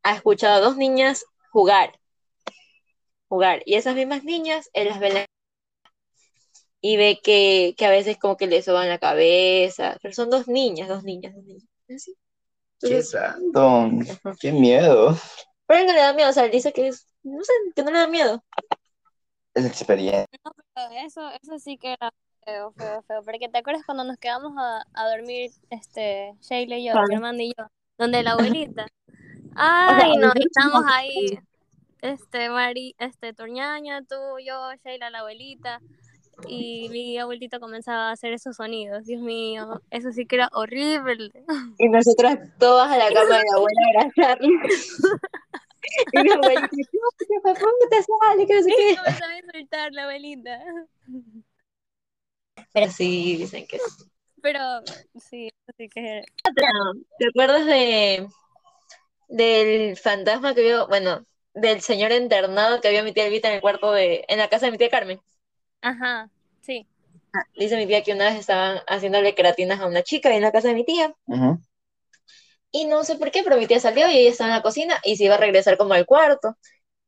ha 0.03 0.15
escuchado 0.15 0.55
a 0.55 0.59
dos 0.59 0.77
niñas 0.77 1.25
jugar. 1.51 1.99
Jugar. 3.29 3.63
Y 3.65 3.75
esas 3.75 3.95
mismas 3.95 4.23
niñas, 4.23 4.69
él 4.73 4.89
las 4.89 4.99
ve 4.99 5.07
en 5.07 5.13
la- 5.13 5.25
y 6.81 6.97
ve 6.97 7.19
que, 7.23 7.73
que 7.77 7.85
a 7.85 7.89
veces 7.89 8.17
como 8.17 8.35
que 8.35 8.47
le 8.47 8.61
soban 8.61 8.89
la 8.89 8.99
cabeza. 8.99 9.97
Pero 10.01 10.13
son 10.13 10.29
dos 10.29 10.47
niñas, 10.47 10.89
dos 10.89 11.03
niñas, 11.03 11.33
dos 11.33 11.45
niñas. 11.45 11.63
Así. 11.89 12.15
Qué 12.81 13.01
random. 13.13 14.01
Ajá. 14.01 14.35
Qué 14.39 14.51
miedo. 14.51 15.17
pero 15.65 15.79
él 15.79 15.87
no 15.87 15.93
le 15.93 15.99
da 15.99 16.13
miedo, 16.13 16.29
o 16.29 16.33
sea, 16.33 16.43
él 16.43 16.51
dice 16.51 16.73
que 16.73 16.89
es, 16.89 17.07
no 17.23 17.41
sé, 17.43 17.53
que 17.73 17.83
no 17.83 17.91
le 17.91 17.99
da 17.99 18.07
miedo. 18.07 18.43
Es 19.53 19.65
experiencia. 19.65 20.25
Pero 20.73 21.05
Eso, 21.05 21.29
eso 21.41 21.59
sí 21.59 21.77
que 21.77 21.93
era 21.93 22.11
feo, 22.43 22.71
feo, 22.71 23.01
feo. 23.03 23.23
Porque 23.23 23.49
te 23.49 23.59
acuerdas 23.59 23.85
cuando 23.85 24.03
nos 24.03 24.17
quedamos 24.17 24.53
a, 24.57 24.83
a 24.93 25.09
dormir, 25.09 25.51
este, 25.69 26.33
Sheila 26.41 26.77
y 26.77 26.85
yo, 26.85 26.93
mi 27.07 27.15
hermana 27.15 27.43
y 27.43 27.53
yo, 27.57 27.65
donde 27.97 28.23
la 28.23 28.31
abuelita. 28.33 28.87
Ay, 29.55 30.17
no, 30.17 30.31
y 30.33 30.45
estamos 30.45 30.83
ahí, 30.87 31.39
este, 32.01 32.49
Mari, 32.49 32.95
este, 32.97 33.33
Torñaña, 33.33 34.01
tú, 34.01 34.15
yo, 34.43 34.71
Sheila, 34.83 35.09
la 35.09 35.19
abuelita. 35.19 35.79
Y 36.47 36.89
mi 36.89 37.17
abuelita 37.19 37.59
comenzaba 37.59 38.09
a 38.09 38.11
hacer 38.13 38.33
esos 38.33 38.55
sonidos. 38.55 39.05
Dios 39.05 39.21
mío, 39.21 39.81
eso 39.91 40.11
sí 40.11 40.25
que 40.25 40.37
era 40.37 40.49
horrible. 40.53 41.31
Y 41.77 41.89
nosotras 41.89 42.39
todas 42.57 42.91
a 42.91 42.97
la 42.97 43.07
cama 43.13 43.37
de 43.37 43.43
la 43.43 43.55
abuela 43.55 43.81
a 43.85 44.01
abrazarle. 44.01 44.49
y 46.11 46.21
mi 46.21 46.31
abuelita, 46.31 46.67
no, 46.75 47.41
fue, 47.41 47.53
te 47.89 47.97
sale, 48.03 48.47
que 48.47 48.55
no 48.55 48.63
sé 48.63 48.73
qué. 48.75 48.89
Insultar 48.91 49.91
la 49.91 50.03
abuelita. 50.03 50.59
Pero 52.73 52.91
sí, 52.91 53.37
dicen 53.37 53.67
que 53.67 53.79
sí. 53.79 54.05
Pero 54.41 54.59
sí, 55.19 55.49
así 55.67 55.89
que 55.89 56.23
¿Te 57.17 57.27
acuerdas 57.27 57.65
de 57.65 58.27
del 59.29 59.97
fantasma 59.97 60.53
que 60.53 60.61
vio, 60.61 60.87
bueno, 60.87 61.25
del 61.53 61.81
señor 61.81 62.11
internado 62.11 62.81
que 62.81 62.89
vio 62.89 63.03
mi 63.03 63.13
tía 63.13 63.25
Elvita 63.25 63.47
en 63.47 63.55
el 63.55 63.61
cuarto 63.61 63.91
de, 63.91 64.25
en 64.27 64.37
la 64.37 64.49
casa 64.49 64.65
de 64.65 64.73
mi 64.73 64.77
tía 64.77 64.89
Carmen? 64.89 65.19
Ajá, 65.81 66.29
sí. 66.61 66.85
Dice 67.55 67.77
mi 67.77 67.87
tía 67.87 68.03
que 68.03 68.13
una 68.13 68.25
vez 68.25 68.39
estaban 68.39 68.79
haciéndole 68.87 69.33
queratinas 69.33 69.79
a 69.79 69.87
una 69.87 70.03
chica 70.03 70.33
en 70.35 70.41
la 70.41 70.51
casa 70.51 70.67
de 70.67 70.75
mi 70.75 70.85
tía. 70.85 71.15
Ujú. 71.25 71.59
Y 72.73 72.85
no 72.87 73.05
sé 73.05 73.15
por 73.17 73.31
qué, 73.31 73.43
pero 73.43 73.57
mi 73.57 73.67
tía 73.67 73.79
salió 73.79 74.09
y 74.09 74.17
ella 74.17 74.31
estaba 74.31 74.49
en 74.49 74.55
la 74.57 74.63
cocina 74.63 74.99
y 75.05 75.15
se 75.15 75.25
iba 75.25 75.35
a 75.35 75.37
regresar 75.37 75.77
como 75.77 75.93
al 75.93 76.05
cuarto. 76.07 76.57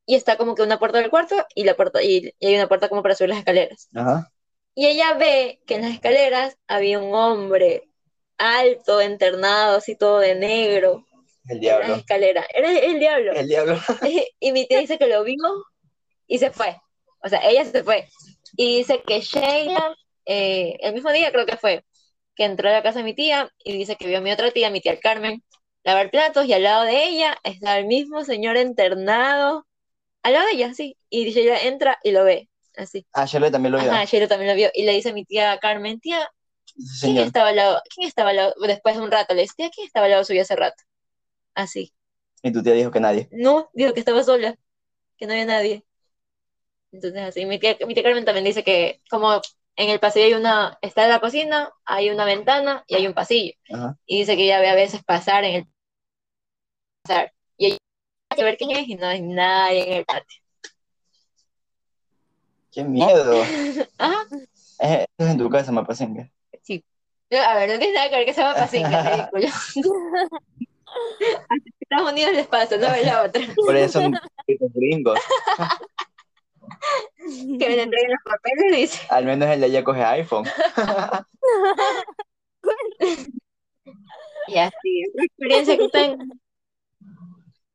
Y 0.06 0.15
está 0.15 0.38
como 0.38 0.56
que 0.56 0.62
una 0.62 0.80
puerta 0.80 0.99
del 0.99 1.10
cuarto 1.10 1.36
y 1.56 1.63
la 1.65 1.75
puerta, 1.75 2.04
y, 2.04 2.32
y 2.39 2.47
hay 2.47 2.56
una 2.56 2.67
puerta 2.69 2.88
como 2.89 3.01
para 3.04 3.15
subir 3.15 3.30
las 3.30 3.39
escaleras. 3.39 3.89
Ajá. 3.95 4.32
Y 4.75 4.86
ella 4.88 5.13
ve 5.15 5.60
que 5.65 5.75
en 5.75 5.82
las 5.82 5.93
escaleras 5.93 6.58
había 6.67 6.99
un 6.99 7.13
hombre 7.15 7.89
alto, 8.38 9.01
internado, 9.01 9.78
así 9.78 9.95
todo 9.97 10.19
de 10.19 10.36
negro, 10.36 11.06
El 11.47 11.60
en 11.63 11.78
las 11.80 11.88
diablo. 11.88 11.95
escaleras. 11.95 12.45
Era 12.54 12.71
el, 12.71 12.78
el 12.78 12.99
diablo. 12.99 13.32
El 13.34 13.47
diablo. 13.47 13.80
Y 14.39 14.51
mi 14.51 14.67
tía 14.67 14.80
dice 14.80 14.99
que 14.99 15.08
lo 15.08 15.23
vio 15.23 15.38
y 16.28 16.38
se 16.39 16.51
fue. 16.51 16.80
O 17.23 17.30
sea, 17.30 17.39
ella 17.49 17.65
se 17.65 17.84
fue. 17.84 18.08
Y 18.56 18.78
dice 18.78 19.01
que 19.06 19.21
Sheila, 19.21 19.95
eh, 20.25 20.78
el 20.82 20.93
mismo 20.93 21.12
día 21.12 21.32
creo 21.32 21.45
que 21.45 21.58
fue, 21.58 21.84
que 22.36 22.45
entró 22.45 22.69
a 22.69 22.74
la 22.74 22.84
casa 22.84 23.00
de 23.00 23.06
mi 23.06 23.13
tía 23.15 23.50
y 23.63 23.78
dice 23.78 23.95
que 23.95 24.08
vio 24.08 24.19
a 24.19 24.21
mi 24.21 24.32
otra 24.32 24.52
tía, 24.52 24.69
mi 24.69 24.82
tía 24.82 25.00
Carmen, 25.00 25.43
lavar 25.84 26.12
platos 26.12 26.45
y 26.45 26.54
al 26.54 26.63
lado 26.63 26.84
de 26.84 27.06
ella 27.06 27.38
está 27.43 27.78
el 27.78 27.86
mismo 27.86 28.24
señor 28.24 28.58
internado, 28.58 29.65
al 30.24 30.34
lado 30.34 30.45
de 30.48 30.54
ella, 30.54 30.74
sí. 30.74 30.98
Y 31.10 31.32
Sheila 31.32 31.62
entra 31.62 32.00
y 32.04 32.12
lo 32.12 32.24
ve, 32.24 32.50
así. 32.78 33.06
Ah, 33.13 33.26
Charlotte 33.28 33.52
también 33.52 33.74
lo 33.74 33.80
vio. 33.80 33.91
Ajá, 33.91 34.06
Sheila 34.06 34.28
también 34.28 34.50
lo 34.52 34.56
vio. 34.56 34.69
Y 34.74 34.84
le 34.86 34.93
dice 34.93 35.10
a 35.10 35.13
mi 35.13 35.24
tía 35.26 35.58
Carmen, 35.60 36.00
tía, 36.00 36.30
¿quién 36.76 36.88
señor. 36.88 37.28
estaba 37.28 37.50
al 37.50 37.56
lado? 37.56 37.82
¿Quién 37.93 38.08
estaba 38.08 38.32
al 38.32 38.36
lado? 38.38 38.56
Después 38.65 38.95
de 38.95 39.02
un 39.02 39.12
rato 39.12 39.34
le 39.34 39.43
dice, 39.43 39.54
tía, 39.56 39.69
¿quién 39.69 39.88
estaba 39.88 40.06
al 40.06 40.12
lado 40.12 40.26
suyo 40.26 40.41
hace 40.41 40.56
rato? 40.56 40.84
Así. 41.54 41.93
Y 42.41 42.52
tu 42.52 42.62
tía 42.63 42.74
dijo 42.74 42.91
que 42.91 43.00
nadie. 43.00 43.28
No, 43.32 43.69
dijo 43.74 43.93
que 43.93 44.00
estaba 44.00 44.24
sola, 44.24 44.56
que 45.17 45.26
no 45.28 45.34
había 45.34 45.45
nadie. 45.45 45.86
Entonces 46.91 47.21
así, 47.21 47.45
mi 47.45 47.60
tía, 47.60 47.78
mi 47.86 47.93
tía 47.93 48.04
Carmen 48.04 48.26
también 48.26 48.45
dice 48.45 48.63
que 48.63 49.02
como 49.10 49.41
en 49.78 49.90
el 49.90 50.00
pasillo 50.00 50.26
hay 50.26 50.34
una, 50.34 50.78
está 50.82 51.04
en 51.04 51.10
la 51.10 51.20
cocina, 51.20 51.72
hay 51.86 52.10
una 52.10 52.26
ventana 52.26 52.84
y 52.88 52.96
hay 52.96 53.08
un 53.08 53.14
pasillo. 53.14 53.54
Ajá. 53.74 53.98
Y 54.06 54.20
dice 54.20 54.36
que 54.36 54.46
ella 54.46 54.60
ve 54.60 54.70
a 54.70 54.76
veces 54.76 55.04
pasar 55.04 55.44
en 55.44 55.56
el 55.56 55.68
pasar. 57.04 57.34
Y 57.58 57.66
ella 57.68 57.78
a 58.30 58.44
ver 58.44 58.58
quién 58.58 58.72
es 58.72 58.88
y 58.88 58.96
no 58.96 59.08
hay 59.08 59.22
nadie 59.22 59.88
en 59.88 59.94
el 59.98 60.06
patio. 60.06 60.42
¡Qué 62.72 62.84
miedo! 62.84 63.42
Ajá, 63.98 64.26
Eh, 64.80 65.06
Esto 65.10 65.24
es 65.26 65.30
en 65.32 65.38
tu 65.38 65.50
casa, 65.50 65.72
Mapasenga. 65.72 66.30
sí. 66.62 66.84
A 67.32 67.56
ver, 67.56 67.70
no 67.70 67.80
tiene 67.80 67.94
nada 67.96 68.10
que 68.10 68.16
ver 68.18 68.26
que 68.26 68.34
sea 68.34 68.54
pasinga, 68.54 69.30
ridículo. 69.32 69.48
Estados 71.80 72.12
Unidos 72.12 72.34
les 72.34 72.48
pasa, 72.48 72.78
no 72.78 72.88
es 72.88 73.06
la 73.06 73.24
otra. 73.24 73.42
Por 73.56 73.76
eso 73.76 74.00
son 74.02 74.14
gringos. 74.74 75.20
Que 77.60 77.70
me 77.70 77.82
entreguen 77.82 78.12
los 78.12 78.24
papeles, 78.24 78.76
dice. 78.76 79.08
Al 79.10 79.26
menos 79.26 79.50
el 79.50 79.62
de 79.62 79.68
ella 79.68 79.84
coge 79.84 80.04
iPhone. 80.04 80.46
Y 84.48 84.58
así, 84.58 85.02
es 85.02 85.10
la 85.16 85.24
experiencia 85.24 85.78
que 85.78 85.90
tengo. 85.90 86.24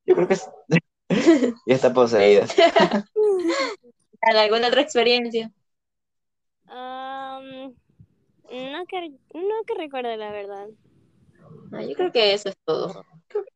Yo 0.07 0.15
creo 0.15 0.29
que 0.29 0.35
es... 0.35 0.49
ya 1.67 1.75
está 1.75 1.93
poseída. 1.93 2.47
¿Alguna 4.23 4.69
otra 4.69 4.81
experiencia? 4.81 5.51
Am, 6.67 7.75
no, 8.51 8.87
que, 8.87 9.11
no 9.35 9.65
que 9.67 9.75
recuerde 9.77 10.17
la 10.17 10.31
verdad. 10.31 10.69
No, 11.71 11.81
yo 11.81 11.95
creo 11.95 12.13
que 12.13 12.35
eso 12.35 12.51
es 12.51 12.57
todo. 12.65 13.05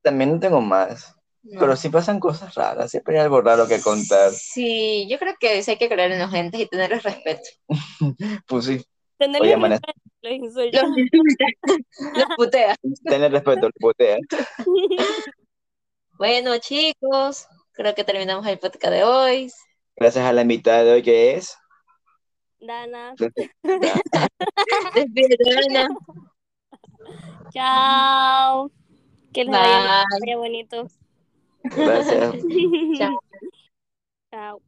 También 0.03 0.33
no 0.33 0.41
tengo 0.41 0.61
más. 0.61 1.17
No. 1.45 1.61
Pero 1.61 1.77
sí 1.77 1.91
pasan 1.91 2.21
cosas 2.21 2.55
raras. 2.55 2.91
Siempre 2.91 3.17
hay 3.19 3.23
algo 3.25 3.41
raro 3.43 3.69
que 3.69 3.81
contar. 3.81 4.31
Sí, 4.33 5.07
yo 5.11 5.19
creo 5.19 5.35
que 5.39 5.63
sí 5.63 5.73
hay 5.73 5.77
que 5.77 5.89
creer 5.91 6.13
en 6.13 6.19
los 6.19 6.31
gentes 6.31 6.59
y 6.61 6.67
tenerles 6.67 7.03
respeto. 7.03 7.43
Pues 8.47 8.65
sí. 8.65 8.83
Tenerle 9.19 9.49
Oye, 9.49 9.57
Manes- 9.57 9.81
respeto, 9.81 10.01
los. 10.23 10.33
Los 10.73 10.99
insulta, 10.99 11.45
los 12.15 12.27
putea. 12.37 12.75
Tener 13.05 13.31
respeto, 13.31 13.69
putea. 13.79 14.17
Bueno, 16.17 16.57
chicos, 16.59 17.47
creo 17.73 17.93
que 17.95 18.05
terminamos 18.05 18.47
el 18.47 18.59
podcast 18.59 18.93
de 18.95 19.03
hoy. 19.05 19.51
Gracias 19.97 20.25
a 20.25 20.33
la 20.33 20.43
invitada 20.43 20.85
de 20.85 20.93
hoy 20.93 21.03
que 21.03 21.35
es. 21.35 21.57
Dana, 22.61 23.15
Despídete, 24.95 25.57
Ana. 25.69 25.89
chao. 27.53 28.71
Que 29.33 29.45
les 29.45 29.51
Bye. 29.53 30.05
vaya 30.21 30.37
bonito. 30.37 30.87
Gracias. 31.65 32.37
Chao. 32.99 33.21
Chao. 34.31 34.63